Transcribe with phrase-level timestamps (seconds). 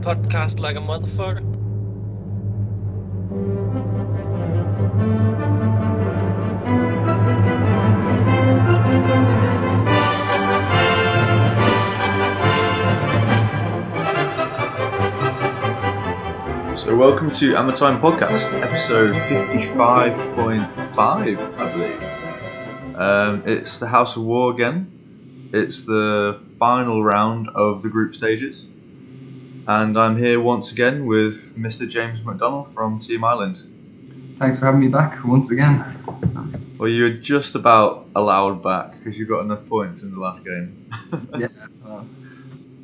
[0.00, 1.42] Podcast like a motherfucker.
[16.78, 22.02] So, welcome to Hammer Time Podcast, episode 55.5, I believe.
[22.96, 24.92] Um, it's the House of War again.
[25.52, 28.66] It's the final round of the group stages.
[29.68, 31.88] And I'm here once again with Mr.
[31.88, 33.60] James McDonald from Team Ireland.
[34.38, 35.84] Thanks for having me back once again.
[36.78, 40.88] Well, you're just about allowed back because you got enough points in the last game.
[41.36, 41.48] yeah,
[41.84, 42.06] well,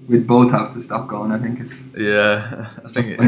[0.08, 1.60] we'd both have to stop going, I think.
[1.60, 3.20] If, Yeah, I think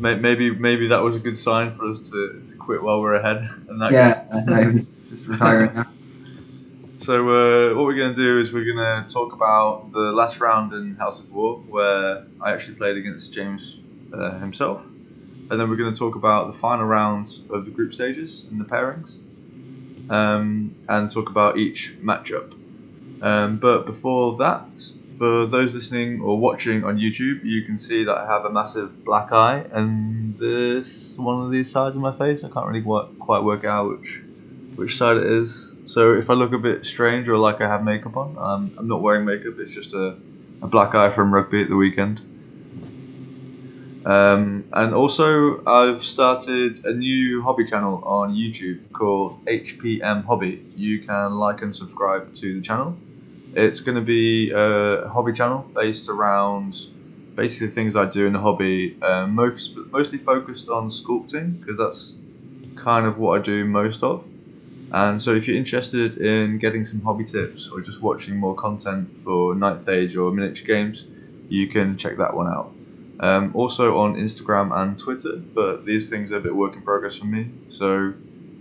[0.00, 3.48] maybe maybe that was a good sign for us to, to quit while we're ahead.
[3.68, 5.86] And that yeah, I just retiring now.
[7.02, 10.38] So uh, what we're going to do is we're going to talk about the last
[10.38, 13.80] round in House of War, where I actually played against James
[14.12, 14.84] uh, himself,
[15.50, 18.60] and then we're going to talk about the final rounds of the group stages and
[18.60, 19.16] the pairings,
[20.10, 22.54] um, and talk about each matchup.
[23.20, 28.16] Um, but before that, for those listening or watching on YouTube, you can see that
[28.16, 32.44] I have a massive black eye and this one of these sides of my face.
[32.44, 34.22] I can't really work, quite work out which
[34.76, 35.71] which side it is.
[35.86, 38.88] So if I look a bit strange or like I have makeup on, um, I'm
[38.88, 39.54] not wearing makeup.
[39.58, 40.16] It's just a,
[40.62, 42.20] a black eye from rugby at the weekend.
[44.04, 50.64] Um, and also, I've started a new hobby channel on YouTube called HPM Hobby.
[50.76, 52.96] You can like and subscribe to the channel.
[53.54, 56.80] It's going to be a hobby channel based around
[57.36, 62.16] basically things I do in the hobby, uh, most, mostly focused on sculpting because that's
[62.76, 64.26] kind of what I do most of.
[64.92, 69.18] And so, if you're interested in getting some hobby tips or just watching more content
[69.24, 71.04] for Ninth Age or miniature games,
[71.48, 72.72] you can check that one out.
[73.20, 77.16] Um, also on Instagram and Twitter, but these things are a bit work in progress
[77.16, 77.48] for me.
[77.68, 78.12] So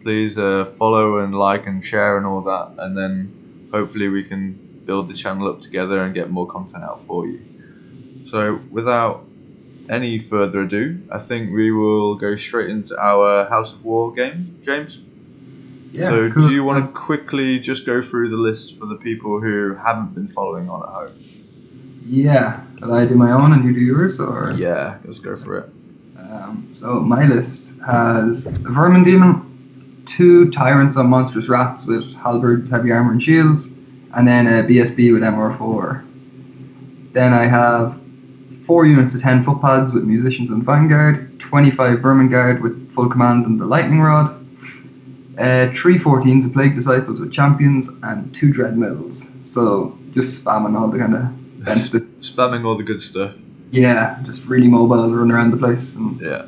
[0.03, 4.53] please uh, follow and like and share and all that, and then hopefully we can
[4.85, 7.41] build the channel up together and get more content out for you.
[8.27, 9.25] So without
[9.89, 14.59] any further ado, I think we will go straight into our House of War game,
[14.61, 15.01] James.
[15.91, 16.47] Yeah, so, cool.
[16.47, 20.15] do you want to quickly just go through the list for the people who haven't
[20.15, 21.23] been following on at home?
[22.05, 24.53] Yeah, will I do my own and you do yours, or?
[24.57, 25.69] Yeah, let's go for it.
[26.17, 32.69] Um, so my list has a Vermin Demon, two Tyrants on Monstrous Rats with halberds,
[32.69, 33.73] heavy armor, and shields,
[34.13, 36.05] and then a BSB with MR4.
[37.11, 37.99] Then I have
[38.65, 43.45] four units of 10 footpads with Musicians and Vanguard, 25 Vermin Guard with full command
[43.45, 44.40] and the Lightning Rod,
[45.41, 49.29] uh, three 14s of Plague Disciples with Champions, and two Dreadmills.
[49.45, 51.21] So just spamming all the kind of.
[52.21, 53.33] Spamming all the good stuff.
[53.71, 55.95] Yeah, just really mobile, to run around the place.
[55.95, 56.45] And Yeah.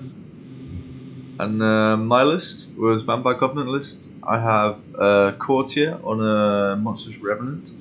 [1.39, 4.11] And uh, my list was Vampire Covenant list.
[4.21, 7.71] I have a Courtier on a Monstrous Revenant.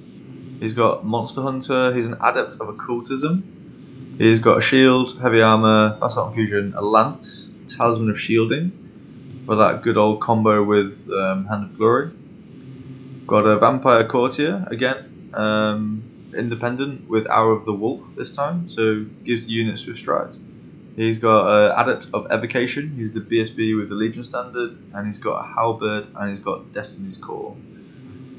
[0.60, 1.94] He's got Monster Hunter.
[1.94, 4.16] He's an adept of occultism.
[4.18, 8.70] He's got a shield, heavy armor, basalt fusion, a lance, talisman of shielding,
[9.46, 12.10] for that good old combo with um, Hand of Glory.
[13.26, 16.02] Got a Vampire Courtier again, um,
[16.36, 20.36] independent with Hour of the Wolf this time, so gives the unit swift stride.
[20.96, 22.94] He's got uh, Adept of Evocation.
[22.96, 26.72] He's the BSB with the Legion Standard, and he's got a Halberd, and he's got
[26.72, 27.56] Destiny's Call.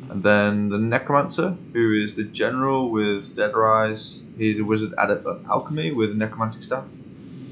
[0.10, 4.22] And then the Necromancer, who is the General with Dead Rise.
[4.38, 6.86] He's a Wizard Adept of Alchemy with Necromantic Staff.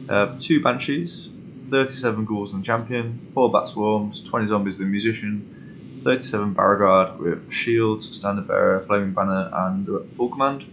[0.07, 1.30] Uh, two Banshees,
[1.71, 8.13] 37 Ghouls and Champion, 4 Bat Swarms, 20 Zombies the Musician, 37 Barrowguard with Shields,
[8.15, 9.87] Standard Bearer, Flaming Banner, and
[10.17, 10.65] Full Command.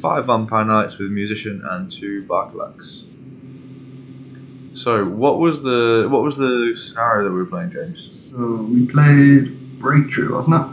[0.00, 3.04] 5 Vampire Knights with Musician, and 2 Varkolaks.
[4.72, 8.30] So, what was the what was the scenario that we were playing, James?
[8.30, 10.66] So we played Breakthrough, wasn't it?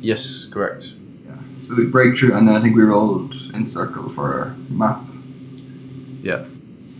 [0.00, 0.94] Yes, correct.
[1.24, 1.36] Yeah.
[1.60, 5.00] So we Breakthrough, and then I think we rolled in circle for our map.
[6.22, 6.44] Yeah.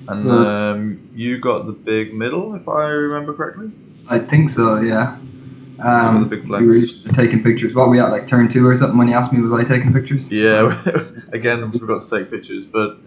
[0.09, 3.71] And um, you got the big middle, if I remember correctly.
[4.09, 5.17] I think so, yeah.
[5.81, 7.75] Um, the big we were taking pictures.
[7.75, 8.99] What were we at, like turn two or something?
[8.99, 10.31] When he asked me, was I taking pictures?
[10.31, 10.81] Yeah.
[11.33, 12.99] Again, we forgot to take pictures, but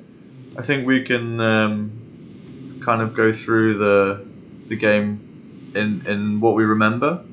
[0.57, 4.25] I think we can um, kind of go through the
[4.68, 7.24] the game in in what we remember,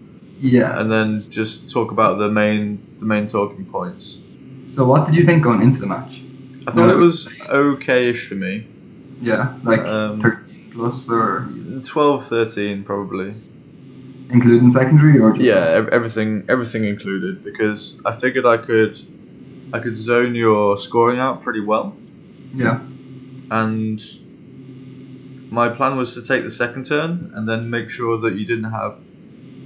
[0.40, 0.78] Yeah.
[0.78, 4.18] and then just talk about the main the main talking points.
[4.68, 6.20] So what did you think going into the match?
[6.66, 6.90] I thought No.
[6.92, 8.66] it was okay-ish for me.
[9.22, 11.48] Yeah, like Um, 13 plus or
[11.84, 13.34] 12, 13 probably.
[14.30, 18.98] including secondary or just Yeah, everything everything included because I figured I could
[19.72, 21.94] I could zone your scoring out pretty well.
[22.54, 22.80] Yeah.
[23.50, 24.02] and
[25.50, 28.70] my plan was to take the second turn and then make sure that you didn't
[28.80, 28.94] have.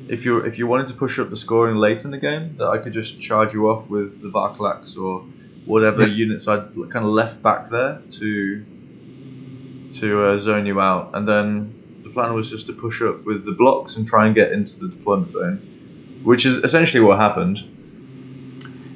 [0.08, 2.67] If you if you wanted to push up the scoring late in the game, that
[2.67, 5.25] I could just charge you off with the Varkolaks or
[5.64, 6.14] whatever Yeah.
[6.25, 8.64] units I'd kind of left back there to
[9.94, 13.44] to uh, zone you out, and then the plan was just to push up with
[13.44, 15.56] the blocks and try and get into the deployment zone,
[16.22, 17.58] which is essentially what happened.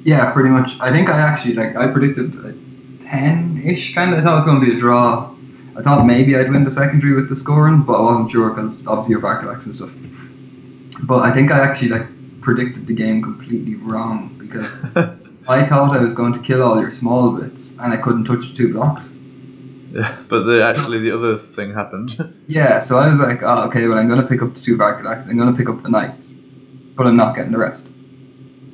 [0.03, 0.79] Yeah, pretty much.
[0.79, 2.33] I think I actually like I predicted
[3.05, 4.19] ten-ish kind of.
[4.19, 5.35] I thought it was going to be a draw.
[5.75, 8.85] I thought maybe I'd win the secondary with the scoring, but I wasn't sure because
[8.87, 9.91] obviously your backbacks and stuff.
[11.03, 12.07] But I think I actually like
[12.41, 14.83] predicted the game completely wrong because
[15.47, 18.53] I thought I was going to kill all your small bits and I couldn't touch
[18.55, 19.09] two blocks.
[19.91, 22.17] Yeah, but the, actually the other thing happened.
[22.47, 24.75] Yeah, so I was like, oh, okay, well I'm going to pick up the two
[24.75, 26.33] Varkolaks, I'm going to pick up the Knights,
[26.95, 27.87] but I'm not getting the rest.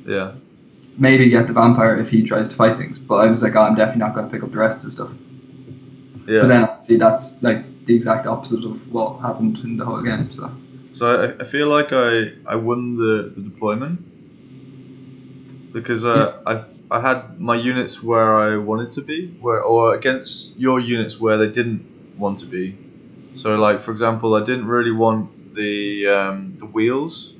[0.06, 0.32] yeah,
[0.96, 3.60] Maybe get the Vampire if he tries to fight things, but I was like, oh,
[3.62, 5.10] I'm definitely not going to pick up the rest of the stuff.
[6.26, 6.40] yeah.
[6.42, 10.32] But then see that's like the exact opposite of what happened in the whole game.
[10.32, 10.50] So
[10.92, 14.00] So I, I feel like I, I won the, the deployment
[15.72, 20.54] because uh, I I had my units where I wanted to be, where or against
[20.56, 21.86] your units where they didn't
[22.16, 22.80] want to be.
[23.34, 27.36] So like for example, I didn't really want the um, the wheels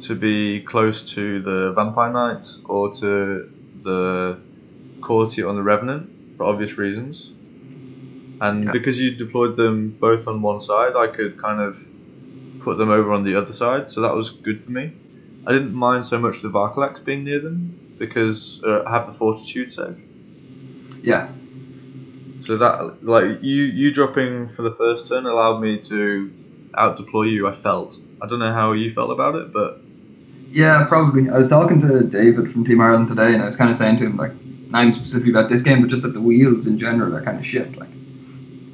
[0.00, 4.42] to be close to the vampire knights or to the
[5.02, 7.34] courtier on the revenant for obvious reasons.
[8.40, 8.72] And Yeah.
[8.72, 11.76] because you deployed them both on one side, I could kind of
[12.60, 14.94] put them over on the other side, so that was good for me.
[15.46, 19.12] I didn't mind so much the Varkolaks being near them because uh, I have the
[19.12, 19.98] fortitude save.
[21.02, 21.28] yeah,
[22.40, 26.32] So that like you you dropping for the first turn allowed me to
[26.76, 27.48] out deploy you.
[27.48, 27.98] I felt.
[28.20, 29.80] I don't know how you felt about it, but
[30.50, 31.28] yeah, probably.
[31.30, 33.98] I was talking to David from Team Ireland today, and I was kind of saying
[33.98, 34.32] to him like,
[34.70, 37.46] not specifically about this game, but just that the wheels in general are kind of
[37.46, 37.76] shit.
[37.76, 37.90] Like,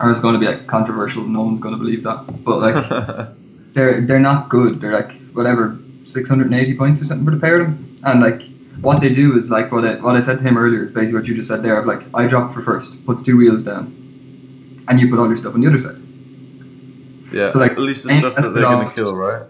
[0.00, 1.22] I was going to be like controversial.
[1.22, 3.28] No one's going to believe that, but like
[3.74, 4.80] they're they're not good.
[4.80, 8.42] They're like whatever 680 points or something for the pair of them, and like.
[8.80, 11.20] What they do is like what I, what I said to him earlier is basically
[11.20, 11.76] what you just said there.
[11.78, 13.92] Of like I drop for first, put the two wheels down,
[14.88, 15.96] and you put all your stuff on the other side.
[17.32, 17.48] yeah.
[17.48, 19.42] So, like, at least the stuff that they're gonna kill, right?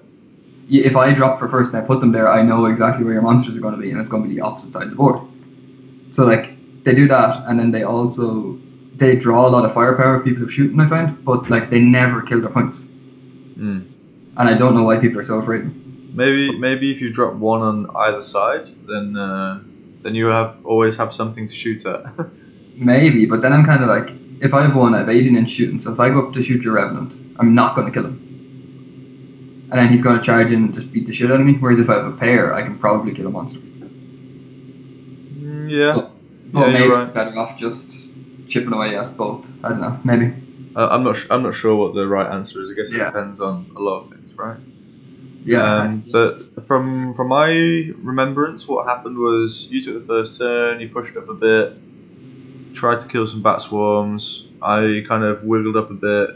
[0.69, 3.23] If I drop for first and I put them there, I know exactly where your
[3.23, 4.97] monsters are going to be, and it's going to be the opposite side of the
[4.97, 5.21] board.
[6.13, 6.51] So like
[6.85, 8.59] they do that, and then they also
[8.97, 10.21] they draw a lot of firepower.
[10.21, 12.87] People have shooting, I find, but like they never kill their points,
[13.59, 13.85] Mm.
[14.37, 15.71] and I don't know why people are so afraid.
[16.15, 19.61] Maybe maybe if you drop one on either side, then uh,
[20.03, 22.05] then you have always have something to shoot at.
[22.77, 24.11] Maybe, but then I'm kind of like,
[24.41, 25.79] if I have one, I have 18 inch shooting.
[25.81, 28.19] So if I go up to shoot your revenant, I'm not going to kill him.
[29.71, 31.55] And then he's going to charge in and just beat the shit out of me.
[31.55, 33.61] Whereas if I have a pair, I can probably kill a monster.
[35.39, 36.09] Mm, yeah.
[36.53, 37.03] But Yeah, maybe right.
[37.07, 37.91] it's better off just
[38.49, 39.47] chipping away at both.
[39.63, 39.99] I don't know.
[40.05, 40.33] Maybe.
[40.75, 41.17] Uh, I'm not.
[41.17, 42.71] Sh- I'm not sure what the right answer is.
[42.71, 43.07] I guess it Yeah.
[43.07, 44.57] depends on a lot of things, right?
[45.45, 45.65] Yeah.
[45.65, 47.51] Um, but from from my
[47.99, 51.75] remembrance, what happened was you took the first turn, you pushed up a bit,
[52.75, 54.47] tried to kill some bat swarms.
[54.61, 56.31] I kind of wiggled up a bit.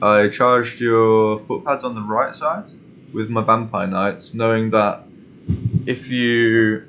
[0.00, 2.70] I charged your footpads on the right side
[3.12, 5.02] with my vampire knights, knowing that
[5.86, 6.82] if you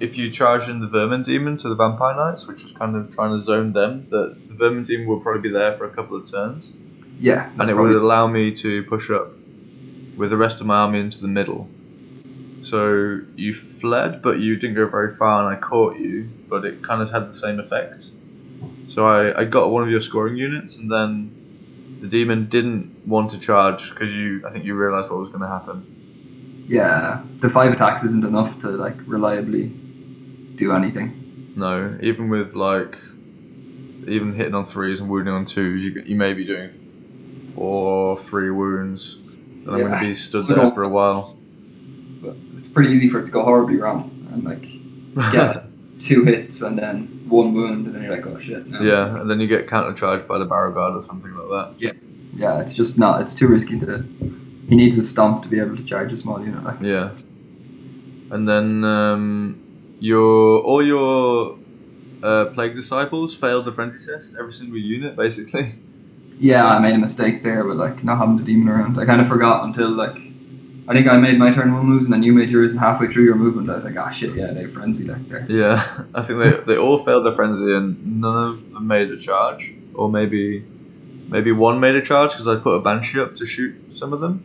[0.00, 3.14] if you charge in the vermin demon to the vampire knights, which was kind of
[3.14, 6.16] trying to zone them, that the vermin demon will probably be there for a couple
[6.16, 6.72] of turns
[7.22, 7.50] yeah.
[7.58, 9.30] and it probably, would allow me to push up
[10.16, 11.68] with the rest of my army into the middle.
[12.62, 16.82] So you fled, but you didn't go very far, and I caught you, but it
[16.82, 18.06] kind of had the same effect.
[18.88, 23.30] So I, I got one of your scoring units, and then the demon didn't want
[23.30, 25.86] to charge because you I think you realised what was going to happen.
[26.68, 27.22] yeah.
[27.40, 29.68] The five attacks isn't enough to like reliably
[30.56, 31.52] do anything.
[31.56, 32.96] No, even with like
[34.06, 36.70] even hitting on threes and wounding on twos, you you may be doing
[37.54, 39.16] four, three wounds,
[39.66, 41.36] and I'm going to be stood there for a while.
[42.20, 45.64] But it's pretty easy for it to go horribly wrong and like get
[46.00, 48.66] two hits and then one wound and then you're like, oh shit.
[48.66, 48.80] no.
[48.80, 51.74] Yeah, and then you get countercharged by the barrow guard or something like that.
[51.80, 51.92] Yeah,
[52.34, 53.22] yeah, it's just not.
[53.22, 54.04] It's too risky to.
[54.68, 56.62] He needs a stomp to be able to charge a small unit.
[56.64, 56.80] Like.
[56.80, 57.10] Yeah.
[58.30, 59.62] And then um,
[60.00, 61.58] your all your
[62.22, 64.36] uh, plague disciples failed the frenzy test.
[64.38, 65.74] Every single unit, basically.
[66.42, 68.98] Yeah, I made a mistake there with like not having the demon around.
[68.98, 70.16] I kind of forgot until like.
[70.88, 73.06] I think I made my turn one moves and then you made yours, and halfway
[73.06, 75.46] through your movement, I was like, ah shit, yeah, they frenzy like there.
[75.48, 79.16] Yeah, I think they they all failed their frenzy, and none of them made a
[79.16, 80.64] charge, or maybe
[81.28, 84.18] maybe one made a charge because I put a banshee up to shoot some of
[84.18, 84.44] them.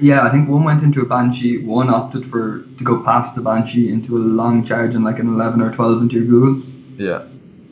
[0.00, 3.42] Yeah, I think one went into a banshee, one opted for to go past the
[3.42, 6.76] banshee into a long charge and like an eleven or twelve into your ghouls.
[6.96, 7.26] Yeah.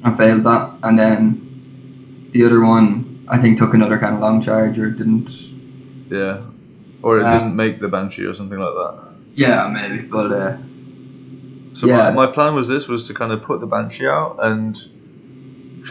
[0.05, 1.41] I failed that, and then
[2.33, 3.02] the other one
[3.33, 5.31] I think took another kind of long charge or didn't.
[6.11, 6.43] Yeah.
[7.03, 8.95] Or it Uh, didn't make the banshee or something like that.
[9.35, 10.57] Yeah, maybe, but uh,
[11.73, 11.97] So Yeah.
[11.97, 14.77] my, my plan was this was to kind of put the banshee out and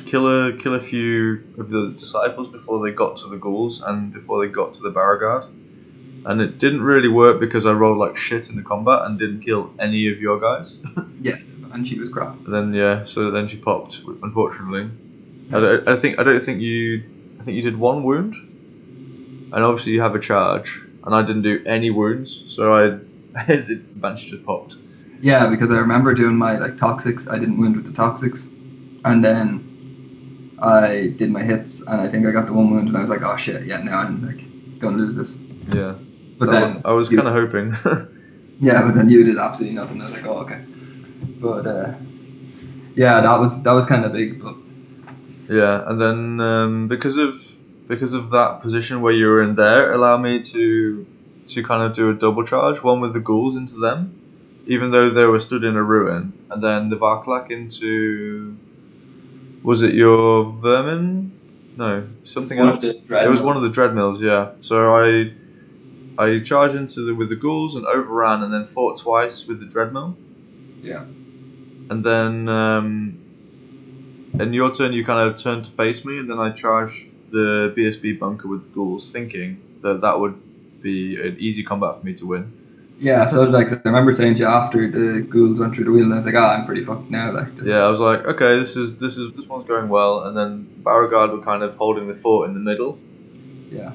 [0.06, 4.14] kill a kill a few of the disciples before they got to the ghouls and
[4.14, 5.46] before they got to the Barrowguard.
[6.26, 9.42] And it didn't really work because I rolled like shit in the combat and didn't
[9.42, 10.78] kill any of your guys.
[11.24, 11.36] Yeah,
[11.74, 12.34] and she was crap.
[12.46, 14.02] And then yeah, so then she popped.
[14.24, 14.90] Unfortunately,
[15.54, 17.04] I, I think I don't think you.
[17.42, 21.42] I think you did one wound, and obviously you have a charge, and I didn't
[21.42, 22.90] do any wounds, so I
[23.48, 24.76] the banshee just popped.
[25.24, 27.28] Yeah, because I remember doing my like toxics.
[27.28, 28.54] I didn't wound with the toxics,
[29.04, 32.96] and then I did my hits, and I think I got the one wound, and
[32.96, 34.44] I was like, oh shit, yeah, now I'm like
[34.80, 35.34] gonna lose this.
[35.74, 35.96] Yeah,
[36.38, 37.76] But then one, I was kind of hoping.
[38.60, 40.00] Yeah, but then you did absolutely nothing.
[40.00, 40.64] I was like, oh okay.
[41.40, 41.94] But uh,
[42.96, 44.54] yeah, that was that was kind of big, but
[45.52, 47.44] yeah, and then um, because of
[47.90, 51.06] because of that position where you were in there, allow me to
[51.50, 54.16] to kind of do a double charge, one with the ghouls into them,
[54.66, 58.56] even though they were stood in a ruin, and then the Varkolak into
[59.62, 61.34] was it your vermin?
[61.76, 62.84] No, something One else.
[62.86, 64.52] It was one of the dreadmills, yeah.
[64.62, 65.34] So I
[66.18, 69.66] I charged into the with the ghouls and overran, and then fought twice with the
[69.66, 70.16] dreadmill.
[70.82, 71.04] Yeah.
[71.90, 73.21] And then um,
[74.40, 77.74] in your turn, you kind of turn to face me, and then I charge the
[77.76, 80.36] BSB bunker with ghouls, thinking that that would
[80.82, 82.52] be an easy combat for me to win.
[83.00, 83.26] yeah.
[83.26, 86.14] So like I remember saying to you after the ghouls went through the wheel, and
[86.14, 87.32] I was like, ah, I'm pretty fucked now.
[87.32, 90.24] Like this- Yeah, I was like, okay, this is this is this one's going well,
[90.24, 92.98] and then Barrowguard were kind of holding the fort in the middle.
[93.72, 93.92] Yeah.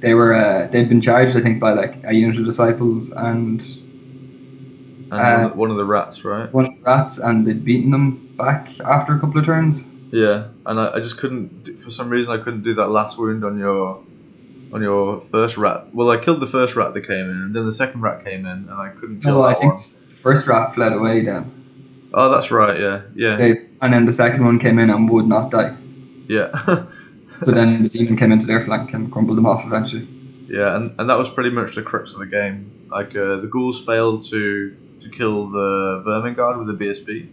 [0.00, 3.62] They were uh, they'd been charged, I think, by like a unit of disciples and
[5.12, 6.50] And Uh, one, of, the rats, right?
[6.52, 9.84] one of the rats, and they'd beaten them back after a couple of turns.
[10.10, 13.44] Yeah, and I, I just couldn't for some reason I couldn't do that last wound
[13.44, 14.00] on your
[14.72, 15.94] on your first rat.
[15.94, 18.46] Well, I killed the first rat that came in, and then the second rat came
[18.46, 19.82] in, and I couldn't kill No, I think- one.
[20.22, 21.50] First rat fled away then.
[22.14, 22.78] Oh, that's right.
[22.78, 25.74] Yeah, yeah, They, and then the second one came in and would not die.
[26.28, 26.50] yeah,
[27.44, 30.06] So then the demon came into their flank and crumbled them off eventually.
[30.48, 32.70] yeah, and, and that was pretty much the crux of the game.
[32.90, 37.28] Like uh, the ghouls failed to to kill the vermin guard with the BSB.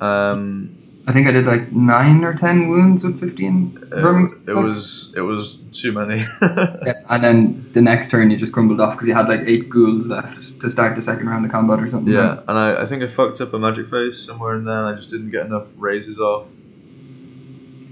[0.00, 0.74] Um,
[1.06, 4.40] I think I did like nine or ten wounds with fifteen vermin.
[4.46, 6.22] it, it was it was too many.
[6.86, 9.68] Yeah, and then the next turn you just crumbled off because you had like eight
[9.70, 12.12] ghouls left to start the second round of combat or something.
[12.12, 14.78] Yeah, and I, I think I fucked up a magic face somewhere in there.
[14.78, 16.46] and I just didn't get enough raises off,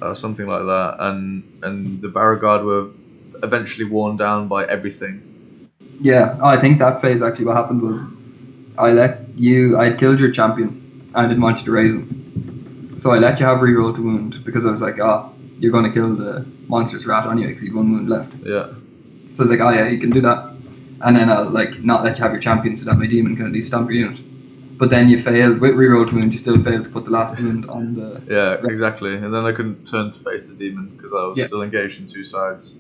[0.03, 0.97] or something like that.
[0.99, 2.91] And and the Barrowguard were
[3.43, 5.23] eventually worn down by everything.
[6.01, 8.03] Yeah, oh, I think that phase actually what happened was
[8.79, 10.69] I let you, I killed your champion
[11.15, 12.97] and I didn't want you to raise him.
[12.99, 15.85] So I let you have reroll to wound because I was like, oh, you're going
[15.85, 18.33] to kill the monstrous rat on you because you've one wound left.
[18.45, 18.67] Yeah,
[19.35, 20.53] So I was like, oh yeah, you can do that.
[21.03, 23.47] And then I'll like not let you have your champion so that my demon can
[23.47, 24.21] at least stomp your unit.
[24.79, 27.39] But then you failed with reroll to wound, you still failed to put the last
[27.43, 28.21] wound on the.
[28.29, 28.65] yeah, Right.
[28.65, 29.15] exactly.
[29.15, 31.47] And then I couldn't turn to face the demon because I was Yeah.
[31.47, 32.77] still engaged in two sides.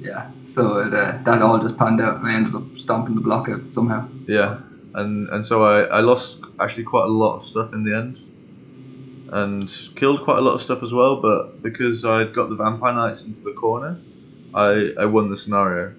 [0.00, 3.22] Yeah, so it, uh, that all just panned out and I ended up stomping the
[3.22, 4.06] block out somehow.
[4.26, 4.58] Yeah,
[4.94, 8.20] and and so I, I lost actually quite a lot of stuff in the end,
[9.32, 11.20] and killed quite a lot of stuff as well.
[11.20, 13.98] But because I'd got the vampire knights into the corner,
[14.54, 15.92] I I won the scenario.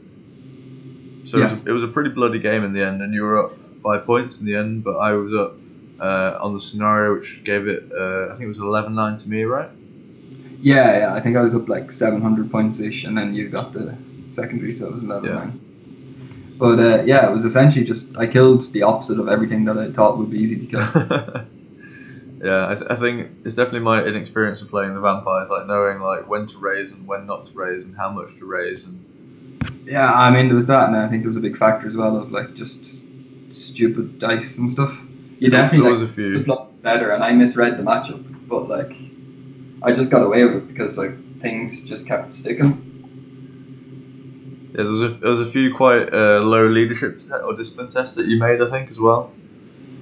[1.25, 3.23] So it, was a, it was a pretty bloody game in the end, and you
[3.23, 5.55] were up five points in the end, but I was up
[5.99, 9.43] uh, on the scenario, which gave it uh, I think it was 11-9 to me,
[9.43, 9.69] right?
[10.61, 13.73] Yeah, yeah, I think I was up like 700 points ish, and then you got
[13.73, 13.95] the
[14.31, 15.51] secondary, so it was 11 Yeah.
[16.59, 16.77] 9.
[16.77, 19.91] But uh, yeah, it was essentially just I killed the opposite of everything that I
[19.91, 20.79] thought would be easy to kill.
[22.43, 25.99] yeah, I, th- I think it's definitely my inexperience of playing the vampires, like knowing
[25.99, 29.05] like when to raise and when not to raise and how much to raise and
[29.85, 31.95] yeah, I mean there was that, and I think there was a big factor as
[31.95, 32.99] well of like just
[33.51, 34.97] stupid dice and stuff.
[35.39, 36.39] You definitely there like, was a few.
[36.39, 38.91] the block better, and I misread the matchup, but like
[39.83, 42.81] I just got away with it because like things just kept sticking.
[44.75, 47.87] Yeah, there was a there was a few quite uh, low leadership te- or discipline
[47.87, 49.31] tests that you made, I think, as well.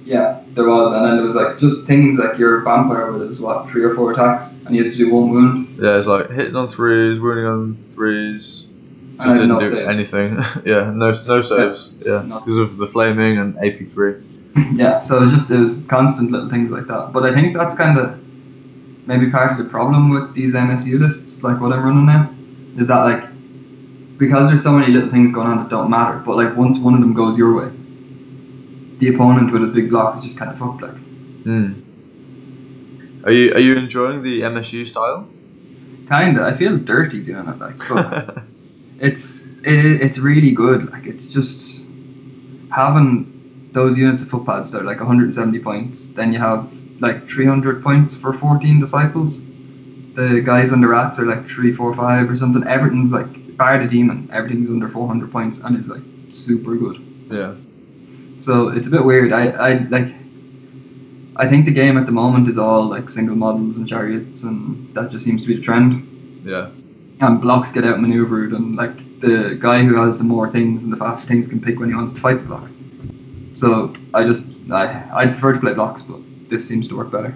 [0.04, 3.38] Yeah, there was, and then there was like just things like your vampire with his
[3.38, 5.78] what three or four attacks, and he has to do one wound.
[5.78, 8.66] Yeah, it's like hitting on threes, wounding on threes.
[9.16, 9.88] Just had didn't no do saves.
[9.88, 10.44] anything.
[10.66, 11.94] yeah, no no saves.
[12.04, 14.14] Yeah, because of the flaming and AP three.
[14.74, 17.12] yeah, so it was just it was constant little things like that.
[17.12, 18.18] But I think that's kind of
[19.06, 22.28] maybe part of the problem with these MSU lists, like what I'm running now,
[22.76, 23.33] is that like
[24.18, 26.18] because there's so many little things going on that don't matter.
[26.18, 27.70] But like once one of them goes your way,
[28.98, 30.82] the opponent with his big block is just kind of fucked.
[30.82, 30.96] Like
[31.44, 31.72] Hmm.
[33.24, 35.28] Are you are you enjoying the MSU style?
[36.08, 36.42] Kinda.
[36.44, 38.38] I feel dirty doing it, like, but
[38.98, 40.90] it's it, it's really good.
[40.90, 41.82] Like, it's just
[42.70, 43.30] having
[43.72, 46.06] those units of footpads that are like 170 points.
[46.08, 49.42] Then you have like 300 points for 14 disciples.
[50.14, 52.64] The guys on the rats are like three, four, five or something.
[52.66, 54.28] Everything's like bar the demon.
[54.32, 57.00] Everything's under 400 points and it's like super good.
[57.30, 57.54] yeah.
[58.40, 59.32] So it's a bit weird.
[59.32, 60.08] I, I like.
[61.36, 64.92] I think the game at the moment is all like single models and chariots, and
[64.94, 66.42] that just seems to be the trend.
[66.44, 66.70] Yeah.
[67.20, 70.96] And blocks get outmaneuvered, and like the guy who has the more things and the
[70.96, 72.68] faster things can pick when he wants to fight the block.
[73.54, 76.20] So I just I I prefer to play blocks, but
[76.50, 77.34] this seems to work better.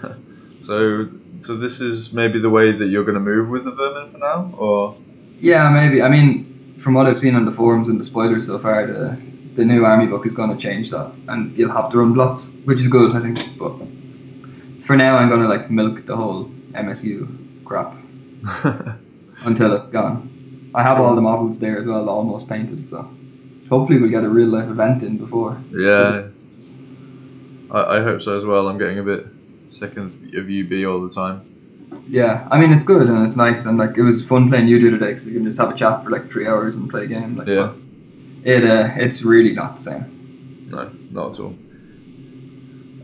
[0.62, 1.08] so
[1.40, 4.18] so this is maybe the way that you're going to move with the vermin for
[4.18, 4.96] now, or
[5.40, 6.02] Yeah, maybe.
[6.02, 9.16] I mean, from what I've seen on the forums and the spoilers so far, the
[9.56, 12.54] the new army book is going to change that, and you'll have to run blocks,
[12.64, 13.58] which is good, I think.
[13.58, 13.72] But
[14.86, 17.28] for now, I'm going to like milk the whole MSU
[17.64, 17.94] crap
[19.42, 20.28] until it's gone.
[20.74, 23.10] I have all the models there as well, almost painted, so
[23.68, 25.60] hopefully we'll get a real life event in before.
[25.72, 26.28] yeah.
[27.70, 28.68] I, I hope so as well.
[28.68, 29.26] I'm getting a bit
[29.68, 31.49] sick of UB all the time.
[32.10, 34.80] Yeah, I mean it's good and it's nice and like it was fun playing you
[34.80, 37.04] do today because you can just have a chat for like three hours and play
[37.04, 37.36] a game.
[37.36, 37.72] Like, Yeah.
[38.42, 40.68] It uh, it's really not the same.
[40.70, 41.54] No, not at all.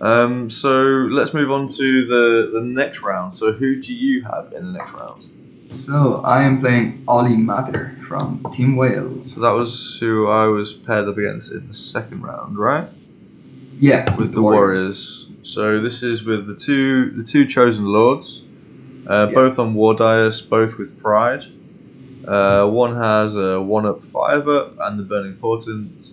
[0.01, 3.35] Um, so let's move on to the, the next round.
[3.35, 5.27] So who do you have in the next round?
[5.69, 9.35] So I am playing Ollie Matter from Team Wales.
[9.35, 12.89] So that was who I was paired up against in the second round, right?
[13.79, 15.27] Yeah, With the Warriors.
[15.43, 18.43] So this is with the two the two chosen lords,
[19.09, 19.35] uh, Yeah.
[19.35, 21.45] both on War Dais, both with Pride.
[22.27, 26.13] Uh, one has a one up, five up, and the Burning Portent,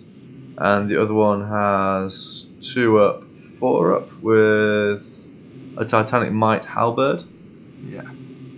[0.58, 3.24] and the other one has two up,
[3.58, 5.10] four up with
[5.76, 7.24] a Titanic Might Halberd.
[7.88, 8.02] Yeah.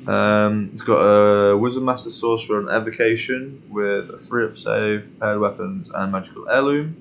[0.07, 5.40] Um, it's got a Wizard Master Sorcerer and Evocation with a 3 up save, paired
[5.40, 6.94] weapons, and magical heirloom.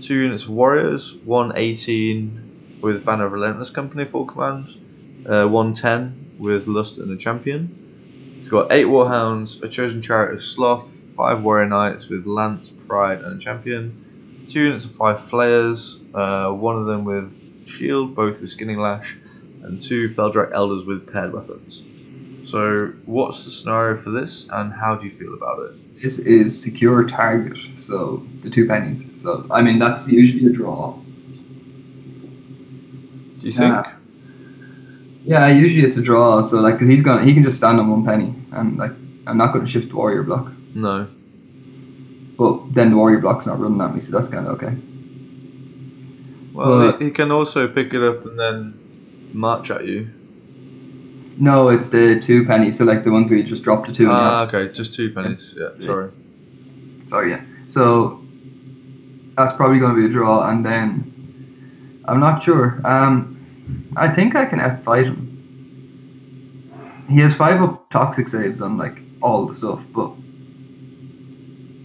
[0.00, 4.66] Two units of warriors, one 18 with Banner of Relentless Company full command,
[5.28, 7.74] uh, one 10 with Lust and a Champion.
[8.40, 13.20] It's got 8 Warhounds, a Chosen Chariot of Sloth, 5 Warrior Knights with Lance, Pride,
[13.20, 14.44] and a Champion.
[14.48, 19.16] Two units of 5 Flayers, uh, one of them with Shield, both with Skinning Lash,
[19.62, 21.82] and two Feldrak Elders with paired weapons.
[22.44, 26.02] So, what's the scenario for this, and how do you feel about it?
[26.02, 29.02] This is secure target, so the two pennies.
[29.22, 30.92] So I mean that's usually a draw.
[33.40, 33.86] Do you think?
[35.24, 35.48] Yeah.
[35.48, 36.42] Usually it's a draw.
[36.46, 38.92] So like, cause he's gonna he can just stand on one penny, and like
[39.26, 40.52] I'm not going to shift warrior block.
[40.74, 41.06] No.
[42.36, 44.76] But then the warrior block's not running at me, so that's kind of okay.
[46.52, 48.74] Well, But- he, he can also pick it up and then
[49.32, 50.08] march at you.
[51.36, 52.78] No, it's the two pennies.
[52.78, 54.08] So like the ones where you just drop the two.
[54.10, 55.54] Ah, okay, just two pennies.
[55.56, 55.86] Yeah, Yeah.
[55.86, 56.10] sorry.
[57.08, 57.40] Sorry, yeah.
[57.66, 58.20] So
[59.36, 61.12] that's probably going to be a draw, and then
[62.04, 62.80] I'm not sure.
[62.84, 63.33] Um,
[63.96, 65.30] I think I can F fight him.
[67.08, 70.10] He has five up toxic saves on like all the stuff, but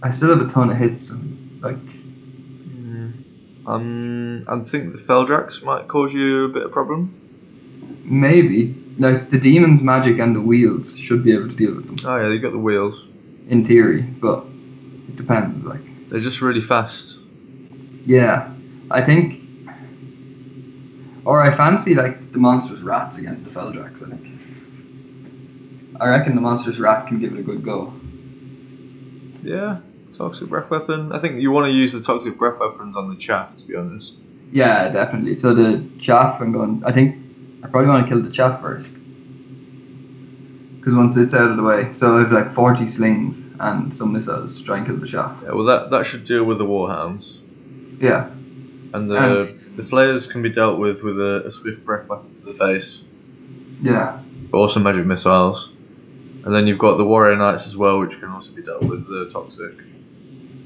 [0.02, 1.76] I still have a ton of hits and like
[3.66, 7.10] Um, I think the Feldrax might cause you a bit of problem.
[8.04, 11.96] maybe like the demon's magic and the wheels should be able to deal with them
[12.04, 13.06] Oh yeah, you got the wheels.
[13.48, 14.44] in theory, but
[15.08, 15.64] it depends.
[15.64, 17.18] Like They're just really fast.
[18.06, 18.52] yeah,
[18.90, 19.39] I think.
[21.30, 24.02] Or I fancy like the monstrous rats against the Feldrax.
[24.02, 24.26] I think.
[26.00, 27.92] I reckon the monstrous rat can give it a good go.
[29.44, 29.78] Yeah,
[30.12, 31.12] toxic breath weapon.
[31.12, 33.76] I think you want to use the toxic breath weapons on the chaff, to be
[33.76, 34.14] honest.
[34.50, 35.38] Yeah, definitely.
[35.38, 36.82] So the chaff, I'm going.
[36.84, 37.16] I think
[37.62, 38.92] I probably want to kill the chaff first.
[40.78, 44.12] Because once it's out of the way, so I have like 40 slings and some
[44.12, 45.36] missiles to try and kill the chaff.
[45.44, 47.36] Yeah, well that that should deal with the warhounds,
[48.00, 48.30] Yeah,
[48.92, 52.42] and the the flayers can be dealt with with a, a swift breath weapon to
[52.42, 53.04] the face,
[53.82, 55.70] yeah, but also magic missiles.
[56.44, 59.06] And then you've got the warrior knights as well, which can also be dealt with
[59.08, 59.72] the toxic.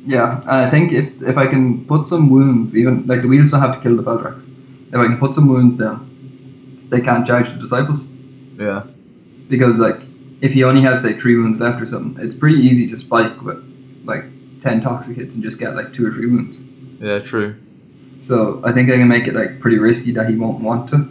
[0.06, 0.40] yeah.
[0.42, 3.60] And I think if if I can put some wounds, even like the wheels don't
[3.60, 4.42] have to kill the Feldrax.
[4.88, 6.08] If I can put some wounds down,
[6.90, 8.06] they can't charge the disciples
[8.56, 8.84] Yeah,
[9.48, 9.96] because like
[10.40, 13.42] if he only has say three wounds left or something, it's pretty easy to spike
[13.42, 13.58] with
[14.04, 14.24] like
[14.60, 16.60] 10 toxic hits and just get like two or three wounds.
[17.00, 17.56] yeah, true.
[18.26, 21.08] So I think I can make it like pretty risky that he won't want to.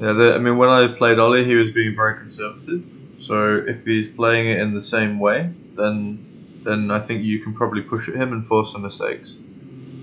[0.00, 2.84] Yeah, the, I mean, when I played Ollie, he was being very conservative.
[3.18, 6.24] So if he's playing it in the same way, then
[6.62, 9.34] then I think you can probably push at him and force some mistakes.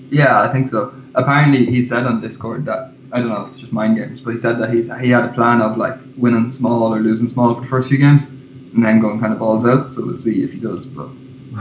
[0.09, 0.93] Yeah, I think so.
[1.13, 4.31] Apparently, he said on Discord that I don't know if it's just mind games, but
[4.31, 7.55] he said that he's he had a plan of like winning small or losing small
[7.55, 9.93] for the first few games, and then going kind of balls out.
[9.93, 10.85] So we'll see if he does.
[10.85, 11.05] But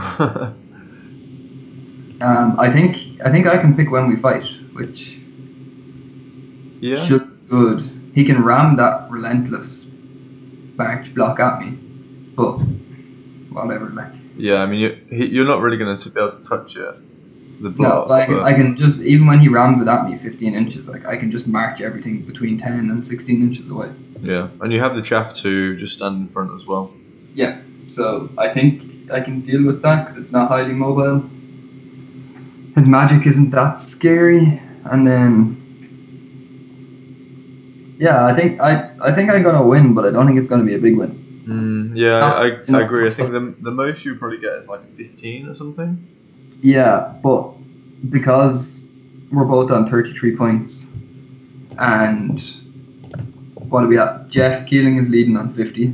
[2.21, 4.43] um, I think I think I can pick when we fight,
[4.75, 5.17] which
[6.81, 7.05] yeah.
[7.05, 7.89] should be good.
[8.13, 9.85] He can ram that relentless
[10.77, 11.77] march block at me,
[12.35, 12.57] but
[13.51, 13.87] whatever.
[13.87, 16.95] Like Yeah, I mean, you, you're not really going to be able to touch it.
[17.61, 18.09] The no, block.
[18.09, 21.05] like but- I can just even when he rams it at me 15 inches, like
[21.05, 23.91] I can just march everything between 10 and 16 inches away.
[24.21, 26.91] yeah, and you have the chaff to just stand in front as well.
[27.33, 31.29] Yeah, so I think I can deal with that because it's not highly mobile.
[32.75, 35.57] His magic isn't that scary, and then
[37.97, 40.65] yeah, I think I I think I'm gonna win, but I don't think it's gonna
[40.65, 41.11] be a big win.
[41.47, 43.07] Mm, yeah, not- I, you I agree.
[43.07, 46.05] I think the, the most you probably get is like a 15 or something.
[46.61, 47.53] Yeah, but
[48.09, 48.85] because
[49.31, 50.89] we're both on 33 points,
[51.77, 52.41] and
[53.69, 54.29] what do we have?
[54.29, 55.93] Jeff Keeling is leading on 50.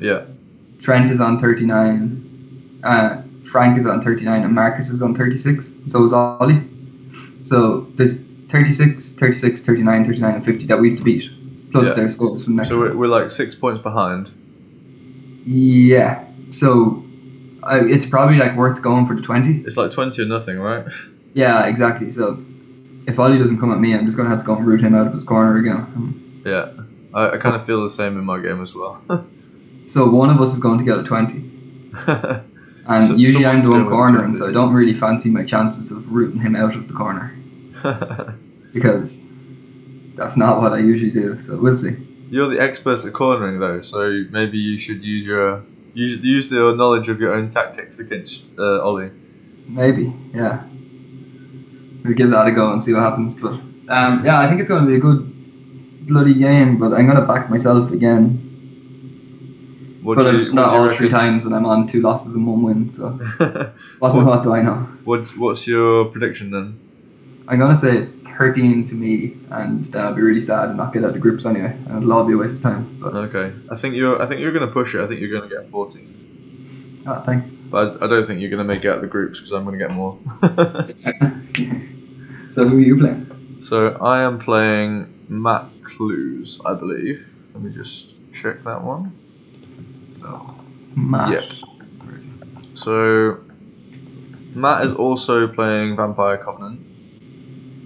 [0.00, 0.24] Yeah.
[0.80, 2.80] Trent is on 39.
[2.84, 5.72] Uh, Frank is on 39, and Marcus is on 36.
[5.86, 6.62] So is Ollie.
[7.42, 11.30] So there's 36, 36, 39, 39, and 50 that we have to beat,
[11.72, 11.94] plus Yeah.
[11.94, 14.30] their scores from next So we're, we're like six points behind.
[15.44, 16.24] Yeah.
[16.50, 17.04] So
[17.62, 19.62] I, it's probably like worth going for the 20.
[19.66, 20.84] It's like 20 or nothing, right?
[21.34, 22.10] Yeah, exactly.
[22.10, 22.42] So
[23.06, 24.94] if Ollie doesn't come at me, I'm just gonna have to go and root him
[24.94, 26.42] out of his corner again.
[26.44, 26.70] Yeah.
[27.14, 29.02] I, I kind of feel the same in my game as well.
[29.88, 31.50] So one of us is going to get a 20,
[32.88, 35.44] and So- usually I'm the one going corner, and so I don't really fancy my
[35.44, 37.32] chances of rooting him out of the corner
[38.72, 39.22] because
[40.16, 41.40] that's not what I usually do.
[41.40, 41.96] So we'll see.
[42.30, 45.62] You're the expert at cornering though, so maybe you should use your
[45.94, 49.10] use, use your knowledge of your own tactics against uh, Ollie.
[49.68, 50.64] Maybe, yeah.
[52.04, 53.34] We'll give that a go and see what happens.
[53.34, 53.52] But
[53.88, 56.78] um, yeah, I think it's going to be a good bloody game.
[56.78, 58.47] But I'm going to back myself again.
[60.08, 62.34] What but you, not what do you all three times, and I'm on two losses
[62.34, 62.90] and one win.
[62.90, 63.74] So what,
[64.14, 64.88] What- what do I know?
[65.04, 66.78] what, what's your prediction then?
[67.46, 68.06] I'm gonna say
[68.38, 71.18] 13 to me, and then I'll be really sad and not get out of the
[71.20, 72.86] groups anyway, and it'll all be a waste of time.
[73.02, 75.02] But Okay, I think you're I think you're going to push it.
[75.02, 77.50] I think you're going to get 14, ah, thanks.
[77.70, 79.52] but I, I don't think you're going to make it out of the groups because
[79.52, 80.16] I'm going to get more.
[82.52, 83.26] so who are you playing?
[83.60, 87.22] so I am playing Matt Clues, I believe.
[87.52, 89.12] Let me just check that one.
[90.20, 90.54] So
[90.96, 91.30] Matt.
[91.32, 91.44] Yep.
[92.74, 93.38] So
[94.54, 96.80] Matt is also playing Vampire Covenant.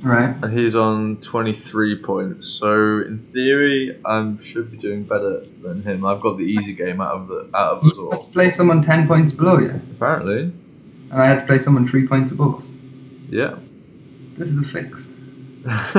[0.04, 0.34] Right.
[0.42, 2.48] and he's on 23 points.
[2.48, 6.04] So in theory, I should be doing better than him.
[6.04, 8.20] I've got the easy game out of the out of us had all.
[8.24, 10.50] to play someone 10 points below you, Apparently,
[11.10, 12.72] and I had to play someone 3 points above us.
[13.30, 13.54] yeah.
[14.36, 15.12] This is a fix.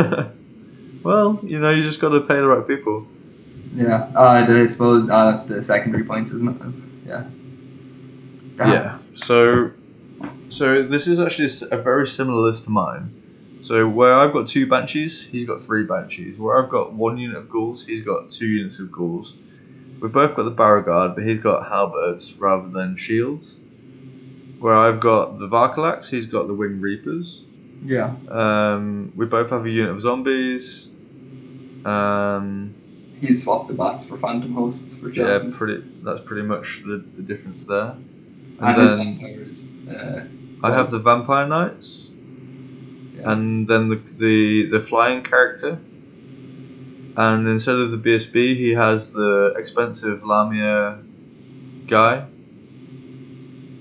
[1.04, 3.08] well, you know, you just got to pay the right people.
[3.74, 4.12] Yeah.
[4.16, 7.08] Uh, I suppose uh, that's the secondary points, isn't it?
[7.08, 7.24] Yeah.
[8.58, 8.72] Damn.
[8.72, 8.98] Yeah.
[9.16, 9.72] So,
[10.50, 13.20] so this is actually a very similar list to mine.
[13.64, 16.38] So where I've got two banshees, he's got three banshees.
[16.38, 19.36] Where I've got one unit of ghouls, he's got two units of ghouls.
[20.02, 23.56] We've both got the Barrowguard, but he's got halberds rather than shields.
[24.60, 27.46] Where I've got the Varkolaks, he's got the Wing Reapers.
[27.86, 28.14] Yeah.
[28.30, 30.90] Um, we both have a unit of zombies.
[31.86, 32.76] Um,
[33.24, 35.82] He's swapped the bats for phantom hosts for yeah, pretty.
[36.04, 37.96] That's pretty much the, the difference there.
[38.60, 39.66] And, and then vampires.
[39.90, 40.26] Uh,
[40.62, 42.10] I have the Vampire Knights.
[43.16, 43.32] Yeah.
[43.32, 45.80] and then the, the the flying character.
[47.16, 51.00] And instead of the BSB, he has the expensive Lamia
[51.88, 52.26] guy.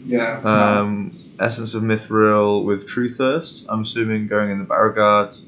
[0.07, 0.40] yeah.
[0.44, 3.66] Um, Essence of Mithril with True Thirst.
[3.68, 5.42] I'm assuming going in the Barrowguard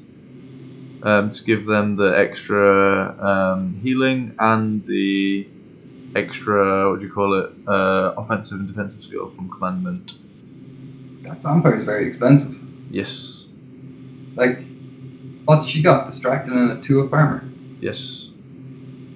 [1.05, 5.47] um, to give them the extra um, healing and the
[6.15, 7.51] extra what do you call it?
[7.67, 10.13] Uh, offensive and defensive skill from Commandment.
[11.23, 12.55] that vampire is very expensive.
[12.91, 13.47] Yes,
[14.35, 14.59] Like,
[15.45, 16.09] what's she got?
[16.09, 17.43] Distracted and a two up armor.
[17.81, 18.29] yes.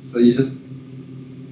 [0.06, 0.58] So you just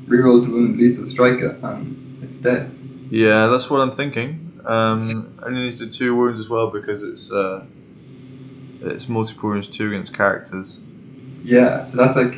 [0.08, 2.72] reroll to wound, lethal striker, and it's dead.
[3.12, 4.52] Yeah, that's what I'm thinking.
[4.66, 7.64] Um, only needs to two wounds as well because it's uh,
[8.82, 10.80] it's multiple against characters.
[11.44, 12.34] Yeah, so that's like.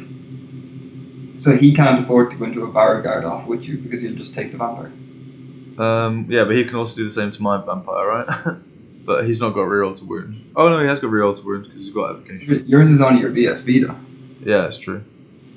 [1.40, 4.18] So he can't afford to go into a barrow guard off with you because you'll
[4.18, 4.92] just take the vampire.
[5.78, 8.58] Um, yeah, but he can also do the same to my vampire, right?
[9.06, 10.52] but he's not got reroll to wound.
[10.56, 12.68] Oh no, he has got reroll to wound because he's got evocation.
[12.68, 13.96] Yours is only your BSB though.
[14.44, 15.04] Yeah, it's true.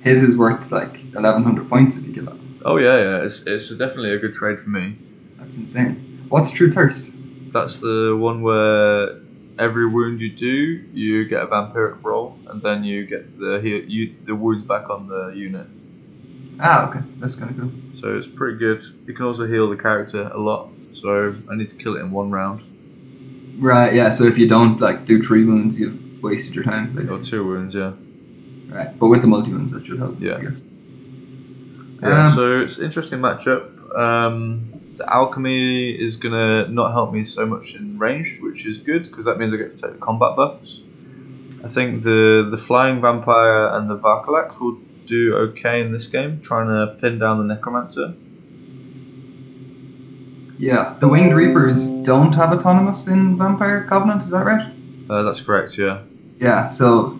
[0.02, 2.36] His is worth like 1100 points if you kill it.
[2.64, 4.96] Oh yeah, yeah, it's it's definitely a good trade for me.
[5.38, 5.96] That's insane.
[6.28, 7.10] What's True Thirst?
[7.52, 9.18] That's the one where
[9.58, 13.84] every wound you do, you get a vampiric roll, and then you get the heal,
[13.84, 15.66] you the wounds back on the unit.
[16.60, 17.72] Ah, okay, that's kind of cool.
[17.94, 18.82] So it's pretty good.
[19.06, 20.68] You can also heal the character a lot.
[20.92, 22.62] So I need to kill it in one round
[23.58, 24.10] Right, yeah.
[24.10, 26.94] So if you don't like do three wounds, you've wasted your time.
[26.94, 27.16] Basically.
[27.16, 27.74] or two wounds.
[27.74, 27.92] Yeah.
[28.68, 30.20] Right, but with the multi wounds, that should help.
[30.20, 30.36] Yeah.
[30.36, 30.62] I guess.
[32.02, 32.24] Yeah.
[32.24, 33.96] Um, so it's interesting matchup.
[33.96, 39.04] Um, the alchemy is gonna not help me so much in ranged, which is good
[39.04, 40.82] because that means I get to take the combat buffs.
[41.64, 46.40] I think the the flying vampire and the Varkolaks will do okay in this game,
[46.40, 48.14] trying to pin down the necromancer.
[50.58, 54.22] Yeah, the winged reapers don't have autonomous in Vampire Covenant.
[54.22, 54.72] Is that right?
[55.10, 56.02] Uh, that's correct, yeah.
[56.38, 56.70] Yeah.
[56.70, 57.18] So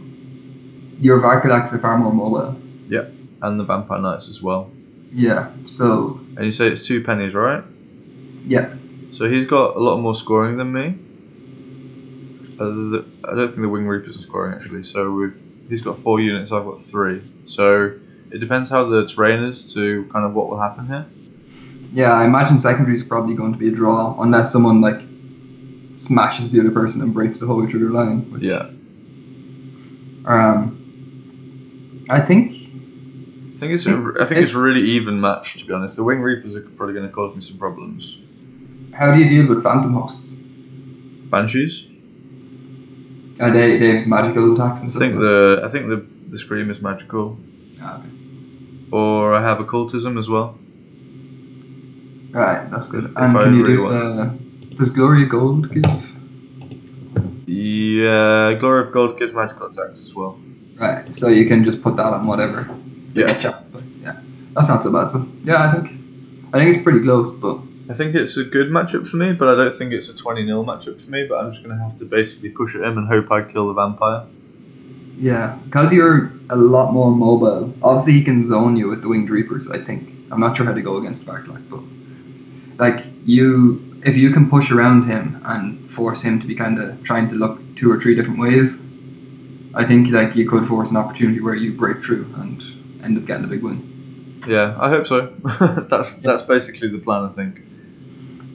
[1.00, 2.56] your Varkalax are far more mobile.
[2.88, 3.06] Yeah,
[3.40, 4.70] and the vampire knights as well.
[5.14, 5.50] Yeah.
[5.66, 7.62] So And you say it's two pennies, right?
[8.46, 8.74] yeah.
[9.12, 10.94] So he's got a lot more scoring than me.
[12.58, 14.82] Uh, the, I don't think the Wing Reapers are scoring actually.
[14.84, 15.34] So we've,
[15.68, 17.22] he's got four units, I've got three.
[17.44, 17.92] So
[18.30, 21.06] it depends how the terrain is to kind of what will happen here.
[21.92, 25.00] Yeah, I imagine secondary is probably going to be a draw unless someone like
[25.98, 28.30] smashes the other person and breaks the whole through their line.
[28.32, 28.70] Which, Yeah,
[30.24, 30.78] Um,
[32.08, 32.61] I think
[33.62, 35.94] think it's a, I think it's a really even match to be honest.
[35.96, 38.18] The Wing Reapers are probably going to cause me some problems.
[38.92, 40.34] How do you deal with phantom hosts?
[41.30, 41.86] Banshees.
[43.40, 45.00] Are they they have magical attacks and I stuff?
[45.00, 47.38] think the I think the the scream is magical,
[47.80, 48.08] Ah, okay.
[48.90, 50.58] or I have occultism as well.
[52.32, 53.04] Right, that's good.
[53.04, 54.30] If- if and I can you really do uh,
[54.76, 55.84] does Glory of Gold give?
[57.46, 60.38] Yeah, Glory of Gold gives magical attacks as well.
[60.76, 62.68] Right, so you can just put that on whatever.
[63.14, 63.26] Yeah.
[63.26, 64.16] Get chopped, but yeah,
[64.54, 65.10] that's not so bad.
[65.10, 66.00] So yeah, I think
[66.54, 67.58] I think it's pretty close, but
[67.90, 70.44] I think it's a good matchup for me, but I don't think it's a 20
[70.46, 71.26] 0 matchup for me.
[71.28, 73.68] But I'm just going to have to basically push at him and hope I kill
[73.68, 74.24] the vampire.
[75.18, 77.72] yeah, because you're a lot more mobile.
[77.82, 79.68] Obviously, he can zone you with the winged reapers.
[79.68, 81.80] I think I'm not sure how to go against Varkolak, but
[82.78, 87.02] like you, if you can push around him and force him to be kind of
[87.04, 88.82] trying to look two or three different ways,
[89.74, 92.62] I think like you could force an opportunity where you break through and
[93.02, 94.42] end up getting a big win.
[94.46, 95.26] Yeah, I hope so.
[95.88, 97.60] that's that's basically the plan, I think.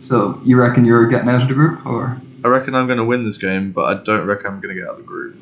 [0.03, 3.05] So you reckon you're getting out of the group, or I reckon I'm going to
[3.05, 5.35] win this game, but I don't reckon I'm going to get out of the group.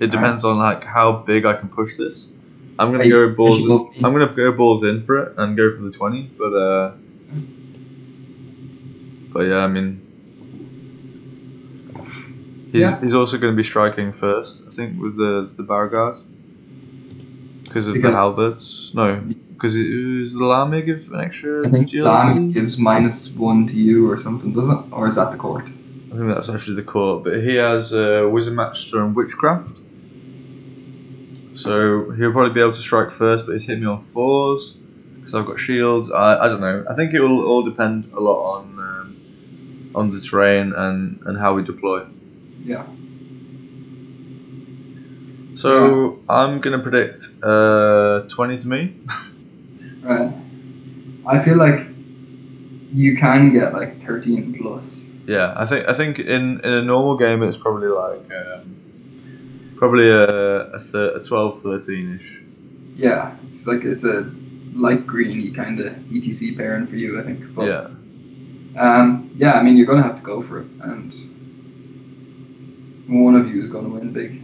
[0.00, 2.26] It depends on like how big I can push this.
[2.78, 3.62] I'm going to Hey, go balls.
[3.62, 6.30] should I'm going to go balls in for it and go for the 20.
[6.36, 6.92] But uh,
[9.32, 10.00] but yeah, I mean,
[12.72, 13.00] he's Yeah.
[13.00, 16.22] he's also going to be striking first, I think, with the the Baragars
[17.74, 18.92] because of the halberds.
[18.94, 19.20] No,
[19.52, 21.66] because it was the Lama give an extra.
[21.66, 22.34] I think agility?
[22.34, 24.92] Lam gives minus one to you or something, doesn't it?
[24.92, 25.64] Or is that the court?
[25.64, 29.76] I think that's actually the court, but he has uh, Wizard Master and Witchcraft.
[31.56, 34.76] So he'll probably be able to strike first, but he's hit me on fours
[35.16, 36.12] because I've got shields.
[36.12, 36.84] I, I don't know.
[36.88, 41.36] I think it will all depend a lot on um, on the terrain and, and
[41.36, 42.06] how we deploy.
[42.64, 42.86] Yeah.
[45.56, 48.94] So I'm gonna predict uh, 20 to me.
[50.02, 50.30] Right.
[51.26, 51.86] I feel like
[52.92, 55.02] you can get like 13 plus.
[55.26, 58.76] yeah, I think I think in, in a normal game it's probably like um,
[59.76, 60.24] probably a
[60.74, 62.42] a, thir- a 12 13 ish.
[62.96, 64.30] Yeah, it's like it's a
[64.74, 67.54] light greeny kind of ETC pairing for you, I think.
[67.54, 67.88] But, Yeah.
[68.76, 71.14] Um, yeah, I mean, you're going to have to go for it, and
[73.08, 74.40] one of you is going to win big.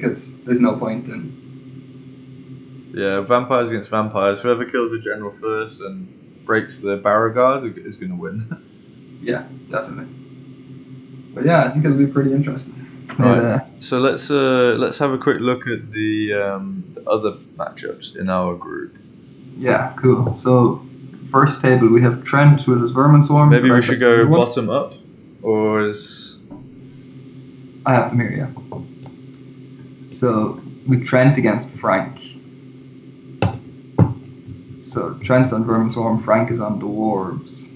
[0.00, 2.92] Because there's no point in.
[2.94, 4.40] Yeah, vampires against vampires.
[4.40, 6.08] Whoever kills the general first and
[6.44, 8.64] breaks the barrow guard is going to win.
[9.20, 10.06] Yeah, definitely.
[11.34, 12.72] But yeah, I think it'll be pretty interesting.
[13.18, 13.38] Right.
[13.38, 18.16] Uh, so let's uh, let's have a quick look at the, um, the other matchups
[18.16, 18.96] in our group.
[19.58, 20.36] yeah, cool.
[20.36, 20.86] So,
[21.32, 23.50] first table, we have Trent with his Vermin Swarm.
[23.50, 24.94] Maybe we should go bottom up,
[25.42, 26.38] or is
[27.84, 28.78] I have them here, yeah.
[30.18, 32.18] So with Trent against Frank.
[34.80, 37.66] So Trent's on Vermin Swarm, Frank is on Dwarves.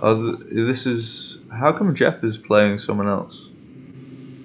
[0.00, 3.48] oh, this is how come Jeff is playing someone else?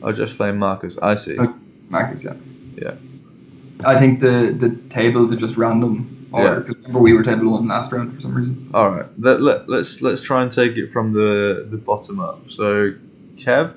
[0.02, 0.98] Oh, Jeff's playing Marcus.
[0.98, 1.38] I see.
[1.38, 1.54] Okay.
[1.90, 2.34] Marcus, yeah.
[2.76, 2.96] Yeah.
[3.86, 6.14] I think the the tables are just random.
[6.32, 6.56] Or Yeah.
[6.56, 8.70] because remember we were table one last round for some reason.
[8.74, 9.06] All right.
[9.20, 12.50] Let, let, let's let's try and take it from the the bottom up.
[12.50, 12.94] So
[13.36, 13.74] Kev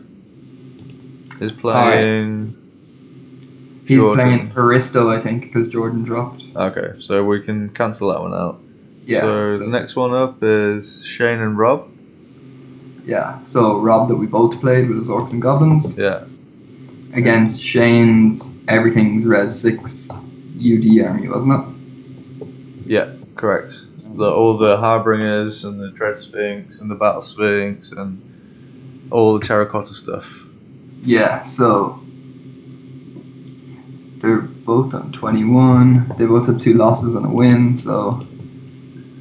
[1.40, 2.56] is playing.
[3.86, 4.24] He's Jordan.
[4.24, 6.44] playing Aristo, I think, because Jordan dropped.
[6.54, 8.60] Okay, so we can cancel that one out.
[9.04, 9.20] Yeah.
[9.22, 11.88] So, so- the next one up is Shane and Rob.
[13.04, 13.38] Yeah.
[13.46, 16.24] So Rob that we both played with his orcs and goblins Yeah.
[17.14, 21.52] against Shane's everything's res six UD army, wasn't
[22.40, 22.46] it?
[22.86, 23.72] Yeah, correct.
[24.14, 28.20] The, all the Harbingers and the Dread Sphinx and the Battle Sphinx and
[29.10, 30.26] all the terracotta stuff.
[31.02, 31.44] Yeah.
[31.44, 32.00] So
[34.18, 36.08] they're both on twenty one.
[36.18, 37.76] They both have two losses and a win.
[37.76, 38.26] So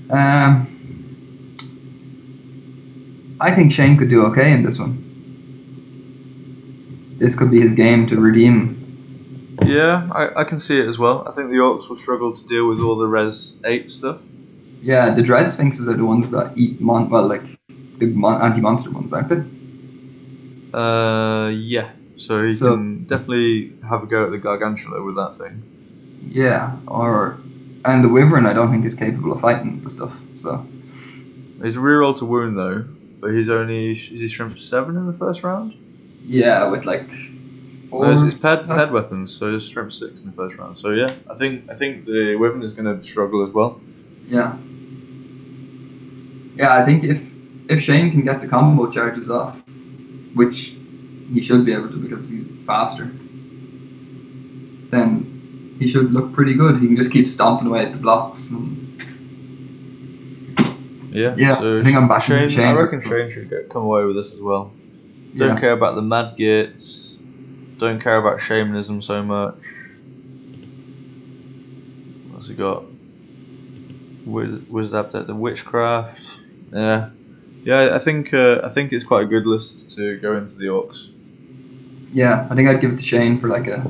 [0.09, 0.67] um,
[3.39, 5.05] I think Shane could do okay in this one.
[7.17, 8.77] This could be his game to redeem.
[9.65, 11.27] Yeah, I, I can see it as well.
[11.27, 14.19] I think the Orcs will struggle to deal with all the Res 8 stuff.
[14.81, 17.43] Yeah, the Dread Sphinxes are the ones that eat mon well like
[17.97, 19.43] the mon- anti-monster ones, aren't they?
[20.73, 21.89] Uh, yeah.
[22.17, 25.61] So he So- can definitely have a go at the Gargantula with that thing.
[26.29, 27.37] Yeah, or
[27.85, 30.11] and the Wyvern I don't think is capable of fighting the stuff.
[30.37, 30.65] So
[31.63, 32.83] He's a reroll to wound though,
[33.21, 35.73] but he's only is he strength seven in the first round?
[36.25, 37.09] yeah, with like
[37.89, 40.77] four, No, it's, it's pad pad weapons, so it's strength six in the first round.
[40.77, 43.79] So yeah, I think I think the Wyvern is going to struggle as well.
[44.27, 44.55] yeah,
[46.55, 46.75] yeah.
[46.75, 47.21] I think if
[47.69, 49.55] if Shane can get the combo charges off,
[50.33, 50.73] which
[51.33, 53.05] he should be able to because he's faster,
[54.91, 56.79] then he should look pretty good.
[56.79, 58.49] He can just keep stomping away at the blocks.
[58.49, 58.85] And,
[61.11, 61.35] Yeah.
[61.35, 62.67] Yeah, So I think I'm backing Shane.
[62.67, 64.71] I reckon Shane should get, come away with this as well.
[65.35, 65.59] Don't yeah.
[65.59, 67.19] care about the mad gits.
[67.77, 69.55] Don't care about shamanism so much.
[72.31, 72.83] What's he got?
[74.25, 76.21] Wiz, Update, the witchcraft.
[76.71, 77.09] Yeah,
[77.63, 77.95] yeah.
[77.95, 81.09] I think uh, I think it's quite a good list to go into the orcs.
[82.13, 83.89] Yeah, I think I'd give it to Shane for like a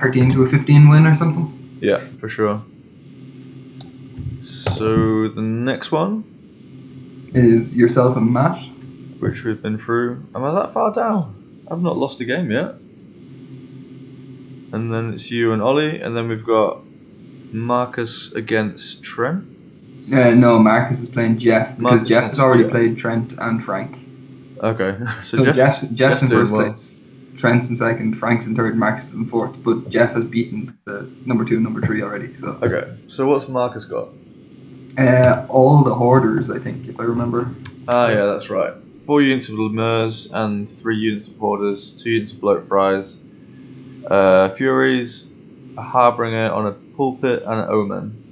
[0.00, 1.50] 13 to a 15 win or something.
[1.80, 2.62] Yeah, for sure.
[4.42, 6.24] So the next one,
[7.34, 8.58] Is yourself and Matt.
[9.18, 11.34] which we've been through, am I that far down?
[11.70, 12.74] I've not lost a game yet.
[14.72, 16.82] And then it's you and Ollie, and then we've got
[17.52, 19.44] Marcus against Trent.
[20.12, 22.72] Uh, no, Marcus is playing Jeff because Marcus Jeff has already Jeff.
[22.72, 23.96] played Trent and Frank.
[24.62, 26.64] Okay, so, So, Jeff, Jeff's, Jeff's, in first well.
[26.66, 26.96] place.
[27.38, 29.56] Trent's in second, Frank's in third, Marcus is in fourth.
[29.64, 32.34] But Jeff has beaten the number two, and number three already.
[32.36, 34.08] So Okay, so what's Marcus got?
[34.96, 37.48] uh, all the hoarders, I think, if I remember.
[37.88, 38.72] Ah, yeah, that's right.
[39.06, 43.18] Four units of Lemurs and three units of Hoarders, two units of Bloat Flies,
[44.06, 45.26] uh, Furies,
[45.76, 48.23] a Harbinger on a Pulpit, and an Omen.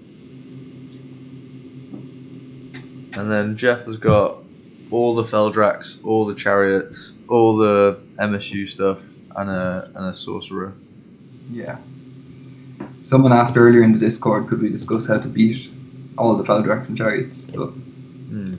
[3.15, 4.39] And then Jeff has got
[4.91, 8.99] all the Feldrax, all the Chariots, all the MSU stuff,
[9.37, 10.75] and a, and a Sorcerer.
[11.51, 11.79] Yeah.
[13.03, 15.71] Someone asked earlier in the Discord, could we discuss how to beat
[16.19, 17.45] all the Feldrax and Chariots?
[17.45, 18.55] But Hmm.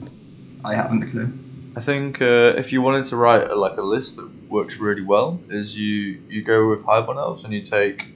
[0.64, 1.32] I haven't a clue.
[1.76, 5.02] I think uh, if you wanted to write a, like a list that works really
[5.02, 8.06] well, is you you go with Highborn Elves and you take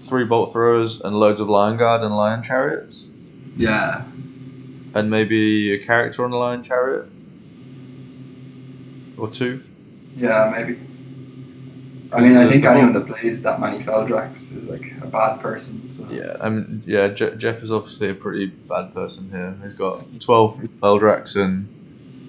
[0.00, 3.04] three bolt throwers and loads of Lion Guard and Lion Chariots,
[3.58, 4.04] Yeah.
[4.94, 7.06] And maybe a character on a Lion Chariot
[9.18, 9.62] or two.
[10.16, 10.78] Yeah, maybe.
[12.12, 15.92] I mean, I think anyone that plays that many Feldrax is like a bad person.
[15.92, 16.06] So.
[16.08, 17.08] Yeah, I mean, yeah.
[17.08, 19.54] Je- Jeff is obviously a pretty bad person here.
[19.62, 21.68] He's got twelve Feldrax and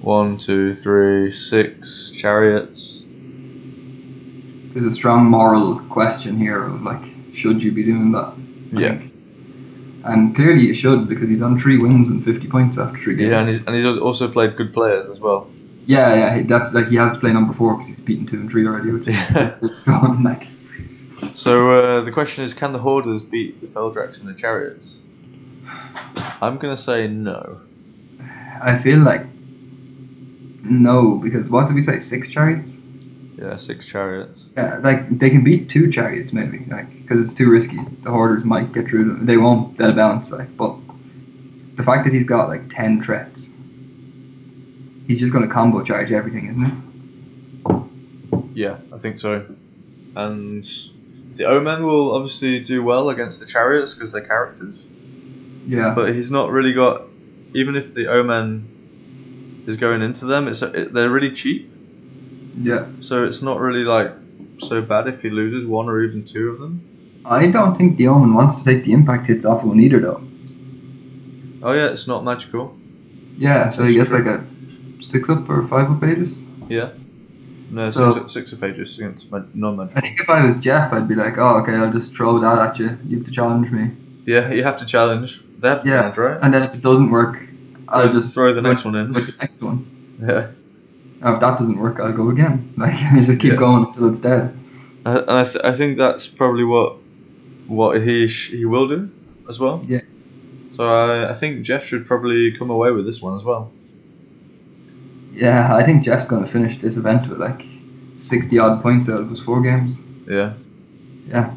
[0.02, 3.06] one, two, three, six chariots.
[4.74, 7.02] There's a strong moral question here of like,
[7.34, 8.34] should you be doing that?
[8.76, 8.90] I Yeah.
[8.98, 9.07] think.
[10.08, 13.30] And clearly you should because he's on three wins and 50 points after three games.
[13.32, 15.50] Yeah, and he's and he's also played good players as well.
[15.86, 18.50] yeah, yeah, that's like he has to play number four because he's beaten two and
[18.50, 18.92] three already.
[18.92, 19.56] Which Yeah.
[19.62, 20.48] is gone, like,
[21.34, 25.00] So uh, the question is, can the Hoarders beat the Feldrax and the Chariots?
[26.42, 27.60] I'm gonna say no.
[28.62, 29.26] I feel like
[30.64, 32.00] no because what did we say?
[32.00, 32.78] Six chariots.
[33.38, 34.46] Yeah, six Chariots.
[34.56, 37.78] Yeah, like they can beat two chariots maybe, like because it's too risky.
[38.02, 39.26] The hoarders might get through them.
[39.28, 39.78] They won't.
[39.78, 40.32] They'll bounce.
[40.32, 40.76] Like, but
[41.76, 43.48] the fact that he's got like ten threats,
[45.08, 48.62] he's just going to combo charge everything, isn't he?
[48.62, 49.46] Yeah, I think so.
[50.16, 50.68] And
[51.36, 54.84] the Omen will obviously do well against the Chariots because they're characters.
[55.68, 55.94] Yeah.
[55.94, 57.04] But he's not really got.
[57.54, 61.72] Even if the Omen is going into them, it's it, they're really cheap.
[62.60, 62.86] Yeah.
[63.02, 64.12] So it's not really like
[64.60, 66.82] so bad if he loses one or even two of them.
[67.26, 70.00] I don't think the Omen wants to take the impact hits off of one either,
[70.00, 70.22] though.
[71.64, 72.76] Oh yeah, it's not magical.
[73.38, 74.18] Yeah, so he gets true.
[74.20, 76.40] like a six up or five up aegis.
[76.70, 76.90] Yeah.
[77.70, 79.98] No, So- six, six of aegis against ma- non-magical.
[79.98, 82.58] I think if I was Jeff, I'd be like, oh, okay, I'll just throw that
[82.60, 82.98] at you.
[83.08, 83.92] You have to challenge me.
[84.26, 85.42] Yeah, you have to challenge.
[85.60, 85.96] They have to Yeah.
[86.02, 86.38] challenge, right?
[86.42, 87.40] And then if it doesn't work,
[87.90, 89.14] I'll just throw the next one in.
[89.14, 89.86] with the next one.
[90.28, 90.48] Yeah.
[91.22, 92.74] Now, if that doesn't work, I'll go again.
[92.78, 93.58] Like I just keep Yeah.
[93.60, 94.54] going until it's dead.
[95.06, 96.98] Uh, and I, th- I think that's probably what
[97.68, 99.10] what he sh- he will do
[99.50, 99.84] as well.
[99.88, 100.02] Yeah.
[100.74, 103.72] So I, I think Jeff should probably come away with this one as well.
[105.34, 107.64] Yeah, I think Jeff's going to finish this event with like
[108.18, 110.00] 60 odd points out of his four games.
[110.28, 110.54] Yeah.
[111.28, 111.54] Yeah.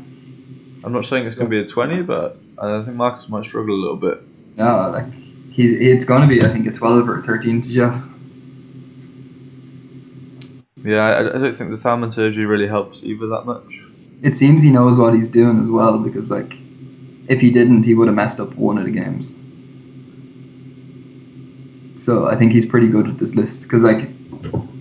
[0.84, 3.74] I'm not saying it's going to be a 20, but I think Marcus might struggle
[3.74, 4.22] a little bit.
[4.56, 5.10] No, like
[5.52, 8.02] he, it's going to be I think a 12 or a 13 to Jeff.
[10.84, 13.80] Yeah, I, I don't think the Thalman surgery really helps either that much.
[14.22, 16.54] It seems he knows what he's doing as well because like
[17.28, 19.34] if he didn't, he would have messed up one of the games.
[22.02, 24.08] So I think he's pretty good with this list because like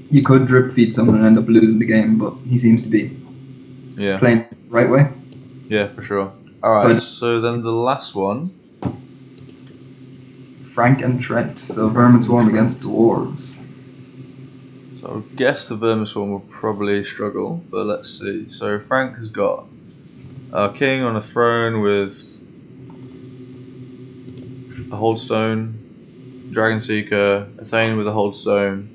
[0.10, 2.90] you could drip feed someone and end up losing the game, but he seems to
[2.90, 3.16] be
[3.98, 4.18] Yeah.
[4.20, 5.10] playing the right way.
[5.68, 6.32] Yeah, for sure.
[6.64, 6.96] All right.
[6.96, 8.52] I- So then the last one.
[10.74, 11.60] Frank and Trent.
[11.60, 13.64] So Vermin Swarm against Dwarves.
[15.10, 18.48] I guess the Vermin Swarm will probably struggle, but let's see.
[18.50, 19.66] So Frank has got
[20.54, 22.14] a king on a throne with
[24.92, 25.74] a holdstone,
[26.52, 28.88] dragon seeker, a thane with a holdstone,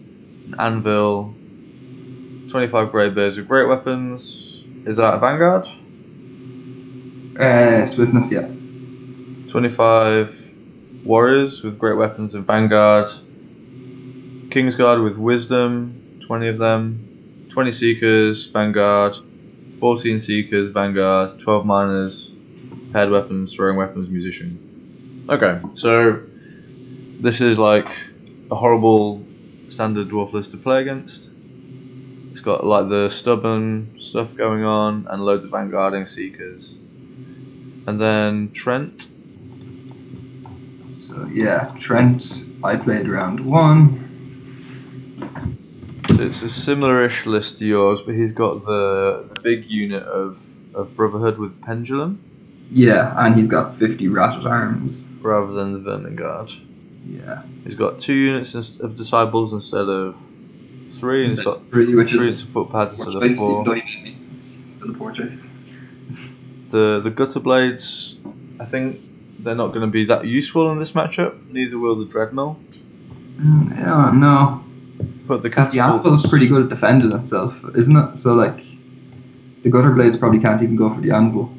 [0.52, 1.34] an anvil,
[2.50, 4.64] 25 greybeards with great weapons.
[4.86, 5.66] Is that a vanguard?
[7.40, 8.48] Uh, Swiftness, yeah.
[9.48, 10.32] 25
[11.04, 13.08] warriors with great weapons and vanguard.
[14.50, 17.46] Kingsguard with wisdom, 20 of them.
[17.50, 19.14] 20 seekers, vanguard.
[19.80, 21.38] 14 seekers, vanguard.
[21.40, 22.30] 12 miners,
[22.92, 24.58] paired weapons, throwing weapons, musician.
[25.28, 26.20] Okay, so
[27.20, 27.88] this is like
[28.50, 29.24] a horrible
[29.68, 31.30] standard dwarf list to play against.
[32.32, 36.76] It's got like the stubborn stuff going on and loads of vanguarding seekers.
[37.86, 39.08] And then Trent,
[41.00, 42.24] So yeah, Trent.
[42.62, 44.03] I played round one.
[46.20, 50.40] It's a similar-ish list to yours, but he's got the, the big unit of,
[50.74, 52.22] of Brotherhood with Pendulum
[52.70, 55.06] Yeah, and he's got 50 ratted arms.
[55.20, 56.52] rather than the Vermin Guard.
[57.06, 57.42] Yeah.
[57.64, 60.16] He's got two units of Disciples instead of
[60.88, 63.64] three, and he's got three, which three is into footpads instead of four.
[63.64, 64.16] though he beat me.
[64.38, 65.42] It's still a poor choice.
[66.70, 68.16] The the Gutter Blades,
[68.58, 69.00] I think
[69.38, 71.34] they're not going to be that useful in this matchup.
[71.50, 72.56] Neither will the Dreadmill.
[73.36, 74.64] Mm, yeah, no.
[75.26, 78.18] But the Because the anvil's pretty good at defending itself, isn't it?
[78.18, 78.62] So like,
[79.62, 81.52] the gutter blades probably can't even go for the anvil.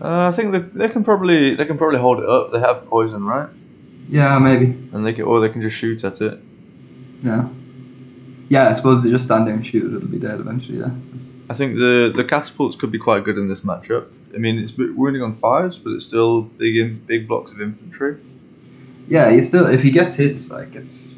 [0.00, 2.52] Uh, I think they, they can probably they can probably hold it up.
[2.52, 3.48] They have poison, right?
[4.08, 4.66] Yeah, maybe.
[4.92, 6.38] And they can, or they can just shoot at it.
[7.22, 7.48] Yeah.
[8.48, 9.94] Yeah, I suppose they just stand there and shoot.
[9.94, 10.78] It'll be dead eventually.
[10.78, 10.90] Yeah.
[11.48, 14.06] I think the the catapults could be quite good in this matchup.
[14.34, 17.60] I mean, it's bit wounding on fives, but it's still big in big blocks of
[17.60, 18.16] infantry.
[19.08, 21.14] Yeah, you still if he gets hits, like it's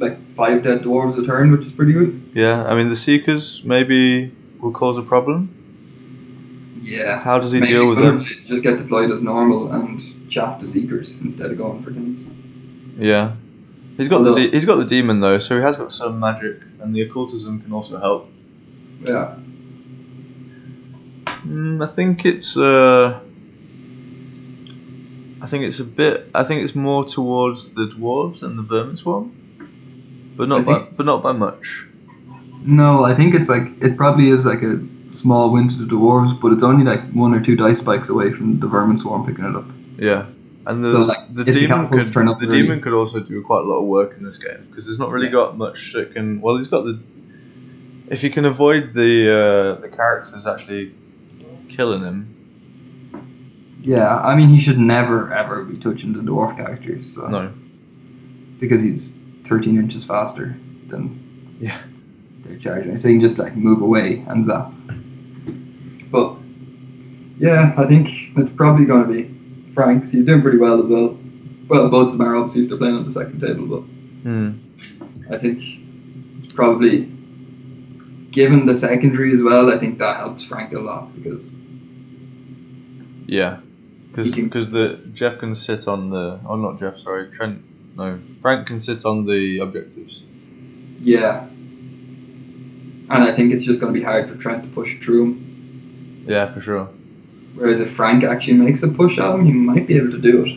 [0.00, 2.20] like five dead dwarves a turn, which is pretty good.
[2.34, 5.38] Yeah, I mean the seekers maybe will cause a problem.
[6.82, 7.20] Yeah.
[7.20, 8.24] How does he Maybe deal with them?
[8.24, 12.26] just get deployed as normal and chaff the seekers instead of going for things.
[12.98, 13.34] Yeah,
[13.96, 16.56] he's got the de- he's got the demon though, so he has got some magic,
[16.80, 18.28] and the occultism can also help.
[19.02, 19.36] Yeah.
[21.46, 23.20] Mm, I think it's uh,
[25.40, 26.26] I think it's a bit.
[26.34, 29.32] I think it's more towards the dwarves than the vermin swarm,
[30.40, 31.84] but not I by think- but not by much.
[32.64, 34.80] No, I think it's like it probably is like a
[35.12, 38.30] small win to the dwarves, but it's only like one or two dice spikes away
[38.32, 39.64] from the vermin swarm picking it up.
[39.98, 40.26] Yeah,
[40.66, 43.20] and the So, like, the if the demon could turn up the demon could also
[43.20, 45.40] do quite a lot of work in this game because he's not really Yeah.
[45.40, 46.40] got much that can.
[46.42, 46.98] Well, he's got the.
[48.08, 50.92] If you can avoid the uh, the characters actually
[51.68, 52.18] killing him,
[53.82, 57.14] Yeah, I mean he should never ever be touching the dwarf characters.
[57.14, 57.26] So.
[57.28, 57.50] no,
[58.60, 59.16] Because he's
[59.50, 60.56] 13 inches faster
[60.88, 61.18] than
[61.60, 61.76] Yeah.
[62.44, 64.72] their charger, so you can just like move away and zap.
[66.10, 66.36] But
[67.38, 69.30] yeah, I think it's probably going to be
[69.74, 70.08] Frank's.
[70.10, 71.18] He's doing pretty well as well.
[71.68, 73.80] Well, both of them are obviously if they're playing on the second table, but
[74.22, 74.50] hmm.
[75.32, 75.62] I think
[76.42, 77.08] it's probably
[78.30, 79.72] given the secondary as well.
[79.72, 81.52] I think that helps Frank a lot because
[83.26, 83.58] yeah,
[84.10, 87.62] because He can- the Jeff can sit on the oh not Jeff sorry Trent
[87.96, 90.22] no Frank can sit on the objectives.
[91.02, 91.46] yeah,
[93.10, 96.24] and I think it's just going to be hard for Trent to push through him.
[96.26, 96.88] Yeah, for sure.
[97.54, 100.44] Whereas if Frank actually makes a push at him, he might be able to do
[100.46, 100.56] it.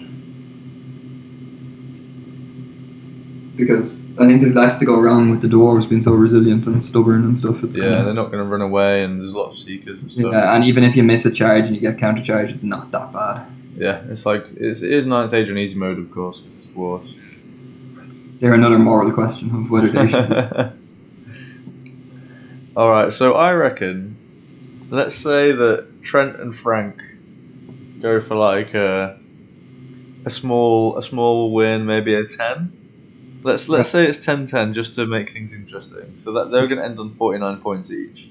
[3.56, 6.84] Because I think there's less to go wrong with the dwarves being so resilient and
[6.84, 7.64] stubborn and stuff.
[7.64, 10.02] It's Yeah, kinda- they're not going to run away, and there's a lot of seekers
[10.02, 10.32] and stuff.
[10.32, 12.92] yeah, and even if you miss a charge and you get counter charge, it's not
[12.92, 13.42] that bad.
[13.78, 16.68] Yeah, it's like it's, it is ninth age on easy mode, of course, because it's
[16.76, 17.14] dwarves.
[18.40, 20.74] They're another moral question of whether they should.
[22.76, 24.18] All right, so I reckon,
[24.90, 27.02] let's say that Trent and Frank
[28.02, 29.20] go for like a
[30.26, 32.72] a small a small win, maybe a ten.
[33.44, 36.16] Let's let's say it's 10-10 just to make things interesting.
[36.20, 38.30] So that they're going to end on forty nine points each,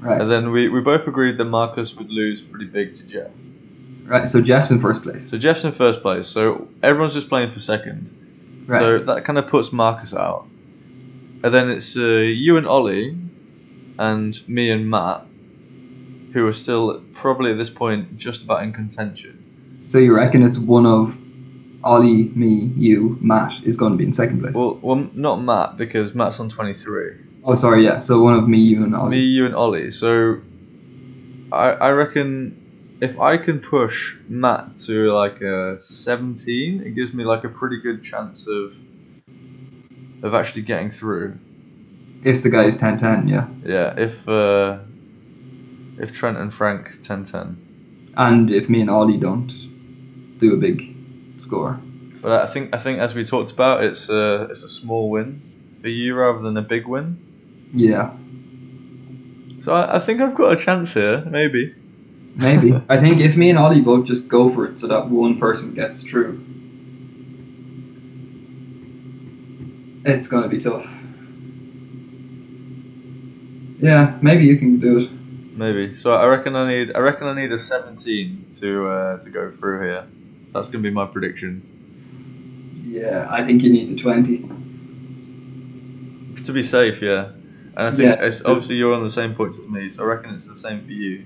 [0.00, 0.20] right.
[0.20, 3.30] and then we, we both agreed that Marcus would lose pretty big to Jeff.
[4.04, 4.28] Right.
[4.28, 5.28] So Jeff's in first place.
[5.30, 6.26] So Jeff's in first place.
[6.26, 8.10] So everyone's just playing for second.
[8.68, 8.80] Right.
[8.80, 10.46] So that kind of puts Marcus out.
[11.42, 13.16] And then it's uh, you and Ollie,
[13.98, 15.24] and me and Matt,
[16.34, 19.80] who are still probably at this point just about in contention.
[19.88, 21.16] So you reckon it's one of
[21.82, 24.54] Ollie, me, you, Matt is going to be in second place?
[24.54, 27.12] Well, well, not Matt because Matt's on twenty three.
[27.44, 28.00] oh, sorry, yeah.
[28.00, 29.10] So one of me, you, and Ollie.
[29.16, 29.90] Me, you, and Ollie.
[29.90, 30.40] So
[31.50, 32.67] I I reckon
[33.00, 37.80] if I can push Matt to like a seventeen, it gives me like a pretty
[37.80, 38.74] good chance of
[40.22, 41.38] of actually getting through.
[42.24, 43.46] If the guy is 10-10, yeah.
[43.64, 44.78] Yeah, if uh,
[45.98, 47.54] if Trent and Frank 10-10.
[48.16, 49.48] And if me and Ollie don't
[50.40, 50.96] do a big
[51.38, 51.78] score.
[52.20, 55.40] But I think I think as we talked about, it's a it's a small win
[55.80, 57.16] for you rather than a big win.
[57.72, 58.12] Yeah,
[59.62, 61.74] So I, I think I've got a chance here, maybe.
[62.38, 62.72] Maybe.
[62.88, 65.74] I think if me and Ollie both just go for it so that one person
[65.74, 66.40] gets through,
[70.04, 70.86] it's going to be tough.
[73.80, 75.10] Yeah, maybe you can do it.
[75.56, 75.94] Maybe.
[75.94, 79.50] So I reckon I need I reckon I need a 17 to uh, to go
[79.50, 80.04] through here.
[80.52, 81.62] That's gonna be my prediction.
[82.86, 84.48] Yeah, I think you need the 20.
[86.44, 87.30] To be safe, yeah.
[87.76, 88.24] And I think Yeah.
[88.24, 90.84] it's obviously you're on the same points as me, so I reckon it's the same
[90.84, 91.22] for you.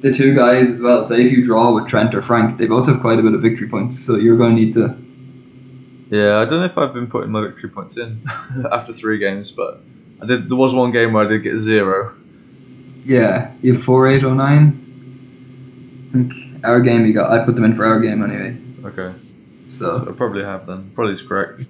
[0.00, 2.86] The two guys as well, say if you draw with Trent or Frank, they both
[2.88, 4.96] have quite a bit of victory points, so you're going to need to.
[6.08, 8.20] Yeah, I don't know if I've been putting my victory points in
[8.72, 9.80] after three games, but
[10.22, 10.48] I did.
[10.48, 12.14] There was one game where I did get zero.
[13.04, 14.76] Yeah, you have 4809.
[16.08, 19.12] I think our game you got, I put them in for our game anyway, Okay,
[19.68, 20.06] so.
[20.08, 20.90] I probably have then.
[20.94, 21.60] Probably is correct.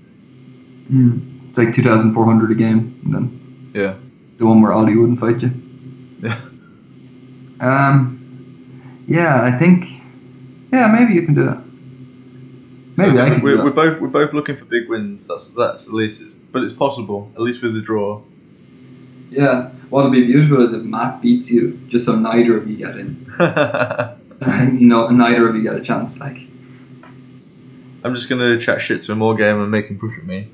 [0.91, 1.49] Mm.
[1.49, 3.95] It's like 2,400 a game, and then Yeah.
[4.39, 5.51] the one where Ollie wouldn't fight you.
[6.22, 6.41] Yeah.
[7.61, 8.19] Um,
[9.11, 9.86] yeah, I think,
[10.72, 11.62] yeah, maybe you can do that.
[12.96, 15.26] Maybe So I can we're, do we're both we're both looking for big wins.
[15.28, 17.30] That's that's at least, it's, but it's possible.
[17.34, 18.22] At least with the draw.
[19.30, 22.76] Yeah, what would be beautiful is if Matt beats you, just so neither of you
[22.76, 23.26] get in.
[24.88, 26.18] no, neither of you get a chance.
[26.18, 26.36] Like,
[28.04, 30.48] I'm just gonna chat shit to him all game and make him push at me.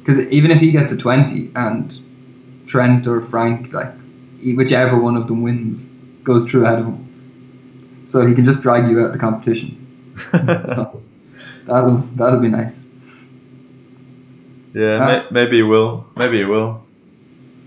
[0.00, 1.92] because even if he gets a 20 and
[2.66, 3.92] Trent or Frank, like,
[4.42, 5.86] e- whichever one of them wins,
[6.24, 7.08] goes through ahead of him,
[8.14, 9.80] so he can just drag you out of the competition.
[10.32, 11.02] So,
[11.66, 12.78] that'll that'll be nice.
[14.74, 16.06] yeah, Uh, may, maybe he will.
[16.16, 16.84] Maybe he will.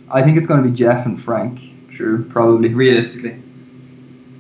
[0.10, 1.60] I think it's going to be Jeff and Frank.
[1.91, 3.41] True, probably realistically.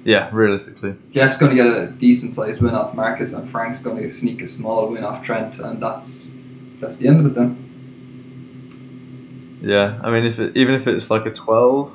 [0.05, 0.95] Yeah, realistically.
[1.11, 4.41] Jeff's going to get a decent sized win off Marcus, and Frank's going to sneak
[4.41, 6.31] a small win off Trent, and that's
[6.79, 7.57] that's the end of it then.
[9.61, 11.91] Yeah, I mean, if it, even if it's like a 12,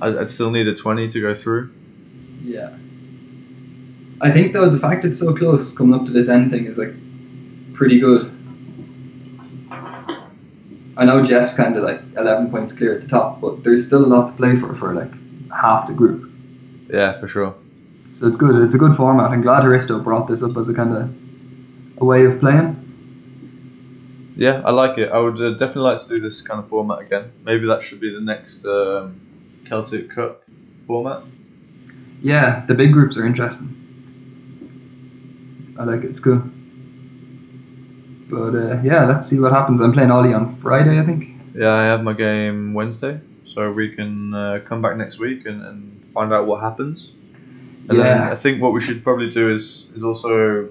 [0.00, 1.70] I'd, I'd still need a 20 to go through.
[2.42, 2.76] Yeah.
[4.20, 6.76] I think though the fact it's so close coming up to this end thing is
[6.76, 6.92] like
[7.72, 8.30] pretty good.
[10.96, 14.04] I know Jeff's kind of like 11 points clear at the top, but there's still
[14.04, 15.10] a lot to play for for like
[15.50, 16.30] half the group.
[16.90, 17.54] Yeah, for sure.
[18.18, 18.62] So it's good.
[18.62, 19.30] It's a good format.
[19.30, 21.16] I'm glad Aristo brought this up as a kind of
[21.98, 22.76] a way of playing.
[24.36, 25.10] Yeah, I like it.
[25.10, 27.32] I would uh, definitely like to do this kind of format again.
[27.44, 29.18] Maybe that should be the next um,
[29.64, 30.42] Celtic Cup
[30.86, 31.22] format.
[32.22, 33.79] Yeah, the big groups are interesting.
[35.80, 36.10] I like it.
[36.10, 36.42] It's good.
[38.28, 39.80] But uh, yeah, let's see what happens.
[39.80, 41.28] I'm playing Ollie on Friday, I think.
[41.54, 45.64] Yeah, I have my game Wednesday, so we can uh, come back next week and,
[45.64, 47.12] and find out what happens.
[47.88, 48.30] And then Yeah.
[48.30, 50.68] I think what we should probably do is is also,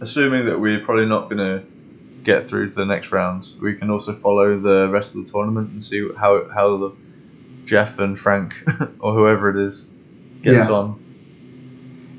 [0.00, 1.62] assuming that we're probably not going to
[2.24, 5.70] get through to the next round, we can also follow the rest of the tournament
[5.70, 6.90] and see how how the
[7.64, 8.54] Jeff and Frank
[9.00, 9.86] or whoever it is
[10.42, 10.74] gets Yeah.
[10.74, 11.00] on.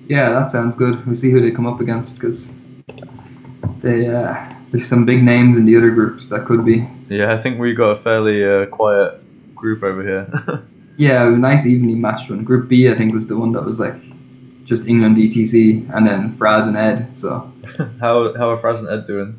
[0.09, 1.05] Yeah, that sounds good.
[1.05, 2.51] We'll see who they come up against because
[3.81, 4.35] they uh,
[4.71, 6.85] there's some big names in the other groups that could be.
[7.09, 9.21] Yeah, I think we got a fairly uh, quiet
[9.55, 10.27] group over here.
[10.99, 12.43] Yeah, a nice evenly matched one.
[12.43, 13.95] Group B, I think, was the one that was like
[14.65, 17.17] just England, ETC, and then Fraz and Ed.
[17.17, 17.49] So,
[18.01, 19.37] how how are Fraz and Ed doing?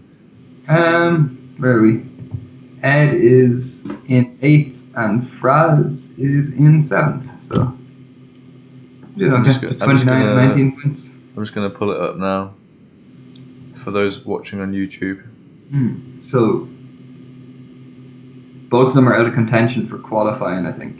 [0.68, 2.02] um, where are we?
[2.82, 7.28] Ed is in eighth, and Fraz is in seventh.
[7.44, 7.76] So,
[9.20, 11.14] yeah, I'm just go- I'm just gonna- 19 points.
[11.36, 12.54] I'm just gonna pull it up now
[13.84, 15.22] for those watching on YouTube.
[15.70, 15.94] Hmm.
[16.24, 16.68] So
[18.68, 20.96] both of them are out of contention for qualifying, I think.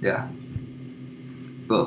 [0.00, 0.26] Yeah.
[1.68, 1.86] But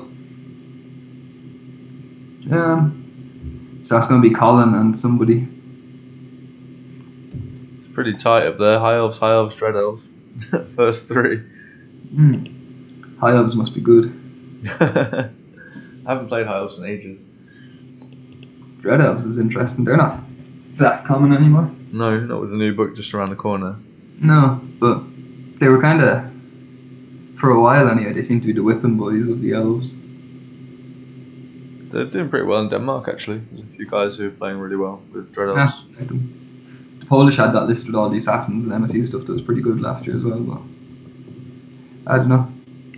[2.52, 5.48] um, so that's going to be Colin and somebody.
[7.80, 8.80] It's pretty tight up there.
[8.80, 10.10] High elves, high elves, dread elves.
[10.76, 11.38] First three.
[11.40, 12.46] Hmm.
[13.20, 14.14] High elves must be good.
[16.08, 17.26] I haven't played high elves in ages.
[18.82, 19.84] Dread elves is interesting.
[19.84, 20.22] They're not
[20.78, 21.70] that common anymore.
[21.92, 23.76] No, not with the new book just around the corner.
[24.22, 25.02] No, but
[25.60, 26.24] they were kind of
[27.38, 28.14] for a while anyway.
[28.14, 29.96] They seemed to be the whipping boys of the elves.
[31.92, 33.40] They're doing pretty well in Denmark actually.
[33.40, 35.84] There's a few guys who are playing really well with dread elves.
[36.00, 36.98] Them.
[37.00, 39.62] The Polish had that list with all the assassins and MSU stuff that was pretty
[39.62, 40.40] good last year as well.
[40.40, 40.62] But
[42.14, 42.50] I don't know.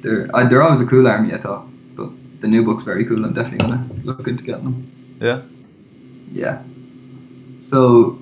[0.01, 1.66] They're I, they're always a cool army, I thought.
[2.41, 3.23] The new book's very cool.
[3.25, 4.91] I'm definitely gonna look into getting them.
[5.21, 5.41] Yeah.
[6.31, 6.63] Yeah.
[7.63, 8.17] So,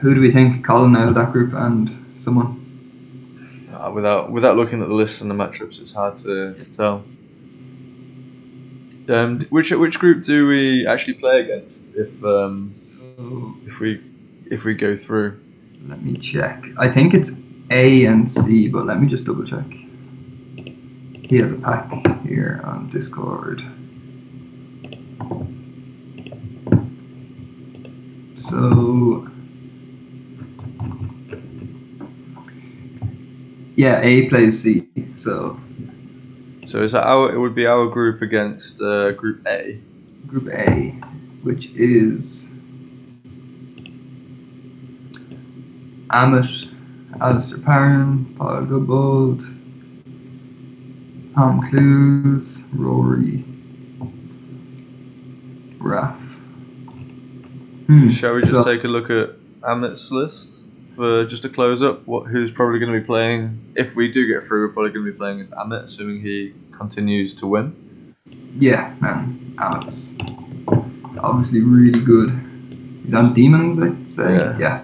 [0.00, 2.58] who do we think Colin out of that group and someone?
[3.72, 7.04] Uh, without without looking at the list and the matchups, it's hard to, to tell.
[9.08, 14.00] Um, which which group do we actually play against if um, So if we
[14.50, 15.38] if we go through?
[15.88, 16.64] let me check.
[16.78, 17.32] I think it's
[17.70, 19.64] A and C, but let me just double check.
[21.22, 21.90] He has a pack
[22.26, 23.62] here on Discord.
[28.36, 29.28] So
[33.76, 34.88] yeah, A plays C.
[35.16, 35.58] So
[36.66, 37.34] So is that our?
[37.34, 39.78] It would be our group against uh, Group A.
[40.26, 40.90] Group A,
[41.42, 42.46] which is
[46.10, 46.68] Amit,
[47.20, 49.44] Alistair Parran, Paul Goodbold,
[51.34, 53.44] Tom Clues, Rory,
[55.78, 56.16] Raf.
[57.86, 59.30] Hmm, Shall we just so- take a look at
[59.62, 60.60] Amit's list
[60.96, 62.06] for just to close up?
[62.06, 63.58] What who's probably going to be playing?
[63.76, 66.52] If we do get through, we're probably going to be playing as Amit, assuming he
[66.72, 68.14] continues to win.
[68.58, 70.14] Yeah, man, Amit's
[71.18, 72.30] obviously really good.
[73.04, 74.34] He's on Demons, I'd say.
[74.34, 74.58] Yeah.
[74.58, 74.82] yeah.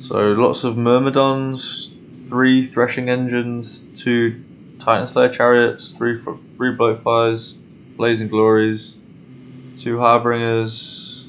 [0.00, 1.90] So lots of Myrmidons,
[2.28, 4.42] three Threshing Engines, two
[4.84, 6.20] Titan Slayer Chariots, three
[6.56, 7.56] three Bloatflies,
[7.96, 8.94] Blazing Glories,
[9.78, 11.26] two Harbingers.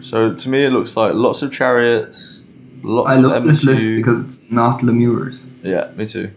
[0.00, 2.42] So to me, it looks like lots of chariots,
[2.82, 5.38] lots I of love this list because it's not Lemures.
[5.62, 6.30] Yeah, me too.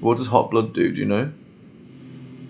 [0.00, 0.92] What does Hot Blood do?
[0.92, 1.30] Do you know?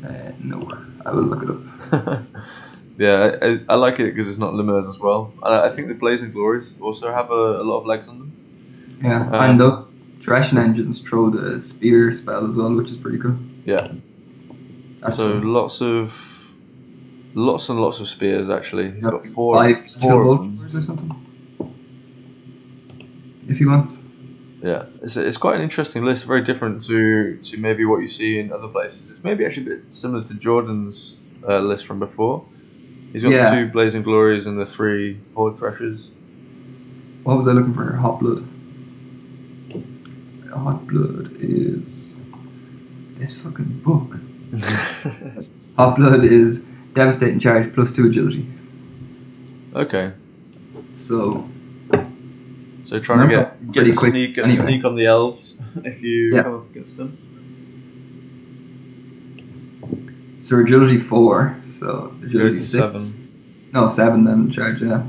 [0.04, 0.68] Uh, no,
[1.06, 2.22] I will look it up.
[2.98, 5.32] yeah, I, I, like it because it's not Lemurs as well.
[5.42, 8.32] I, I think the Blazing Glories also have a, a lot of legs on them.
[9.02, 9.89] Yeah, Um, and those
[10.30, 13.36] threshing engines throw the spear spell as well, which is pretty cool.
[13.64, 13.90] Yeah.
[15.00, 15.50] That's so cool.
[15.50, 16.12] lots of,
[17.34, 18.92] lots and lots of spears actually.
[18.92, 20.60] He's Yeah, got four, five four of them.
[20.72, 21.10] or something.
[23.48, 23.98] If he wants.
[24.62, 26.26] Yeah, it's, it's quite an interesting list.
[26.26, 29.10] Very different to to maybe what you see in other places.
[29.10, 31.18] It's maybe actually a bit similar to Jordan's
[31.48, 32.44] uh, list from before.
[33.12, 33.50] He's got Yeah.
[33.50, 36.12] the two Blazing Glories and the three Horde Threshers.
[37.24, 37.96] What was I looking for?
[37.96, 38.46] Hot blood.
[40.53, 42.14] Hot blood is
[43.18, 44.16] this fucking book.
[45.76, 46.59] Hot blood is
[46.94, 48.46] devastating charge plus two agility.
[49.74, 50.12] okay,
[50.96, 51.48] So
[52.84, 54.57] so trying to get get the quick sneak get anyway.
[54.66, 56.42] sneak on the elves if you Yeah.
[56.42, 57.16] come up against them.
[60.40, 61.57] so agility four.
[61.78, 62.70] So agility six.
[62.70, 63.01] seven.
[63.72, 64.82] No seven then charge.
[64.82, 65.03] Yeah,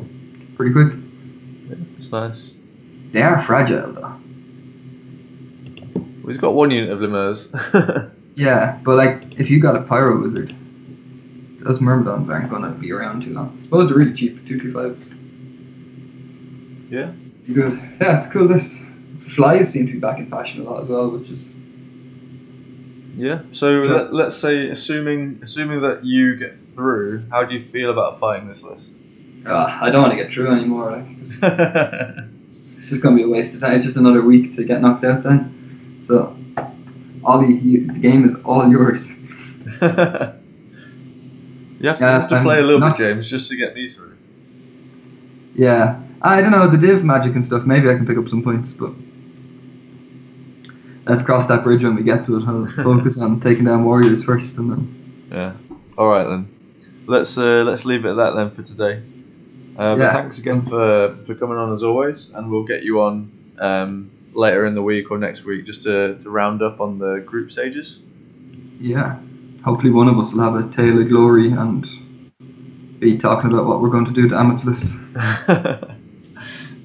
[0.56, 0.94] pretty quick.
[1.68, 2.54] Yeah, it's nice.
[3.12, 4.14] They are fragile though.
[6.22, 7.48] Well, he's got one unit of lemurs.
[8.34, 10.56] Yeah, but like if you got a pyro wizard,
[11.60, 13.56] those myrmidons aren't gonna be around too long.
[13.60, 15.10] I suppose they're really cheap, two two fives.
[16.90, 17.12] yeah.
[17.52, 17.78] Good.
[18.00, 18.78] Yeah, it's cool list.
[19.28, 21.46] Flies seem to be back in fashion a lot as well, which is
[23.18, 23.40] Yeah.
[23.52, 23.86] So Sure.
[23.86, 28.48] let, let's say, assuming assuming that you get through, how do you feel about fighting
[28.48, 28.94] this list?
[29.46, 30.92] uh, I don't want to get through anymore.
[30.92, 31.32] Like it's,
[32.78, 33.74] it's just gonna be a waste of time.
[33.74, 35.54] It's just another week to get knocked out then.
[36.02, 36.36] So,
[37.24, 39.10] Ollie, you, the game is all yours.
[39.82, 40.44] you have to,
[41.80, 44.16] Yeah, have to play a little not- bit, James, just to get me through.
[45.56, 47.66] Yeah, I don't know the div magic and stuff.
[47.66, 48.92] Maybe I can pick up some points, but
[51.06, 52.48] let's cross that bridge when we get to it.
[52.48, 55.54] I'll focus on taking down warriors first, and then Yeah.
[55.98, 56.48] All right then.
[57.08, 59.02] Let's uh, let's leave it at that then for today.
[59.78, 60.14] Uh, but Yeah.
[60.14, 63.30] thanks again for for coming on as always, and we'll get you on
[63.60, 67.20] um, later in the week or next week just to, to round up on the
[67.26, 68.00] group stages.
[68.80, 69.18] yeah,
[69.64, 71.86] hopefully one of us will have a tale of glory and
[73.00, 74.86] be talking about what we're going to do to Amit's list.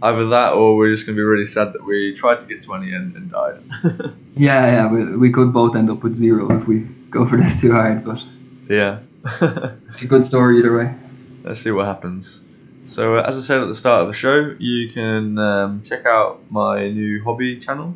[0.03, 2.93] Either that, or we're just gonna be really sad that we tried to get 20
[2.93, 3.59] and, and died.
[4.39, 7.59] Yeah, yeah, we, we could both end up with zero if we go for this
[7.59, 8.23] too hard, but
[8.69, 8.99] yeah.
[9.25, 10.95] it's a good story either way.
[11.43, 12.43] Let's see what happens.
[12.89, 16.07] So, uh, as I said at the start of the show, you can um, check
[16.07, 17.95] out my new hobby channel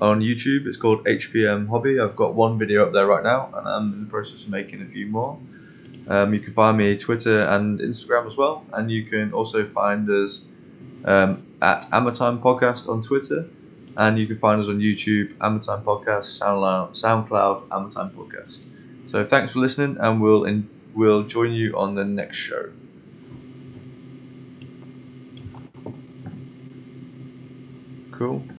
[0.00, 0.66] on YouTube.
[0.66, 1.98] It's called HPM Hobby.
[1.98, 4.80] I've got one video up there right now, and I'm in the process of making
[4.82, 5.38] a few more.
[6.06, 10.08] Um, you can find me Twitter and Instagram as well, and you can also find
[10.08, 10.44] us
[11.04, 13.48] um, at Amatime Podcast on Twitter,
[13.96, 18.64] and you can find us on YouTube, Amatime Podcast, SoundCloud, SoundCloud Amatime Podcast.
[19.06, 22.70] So thanks for listening, and we'll in, we'll join you on the next show.
[28.22, 28.44] Cool.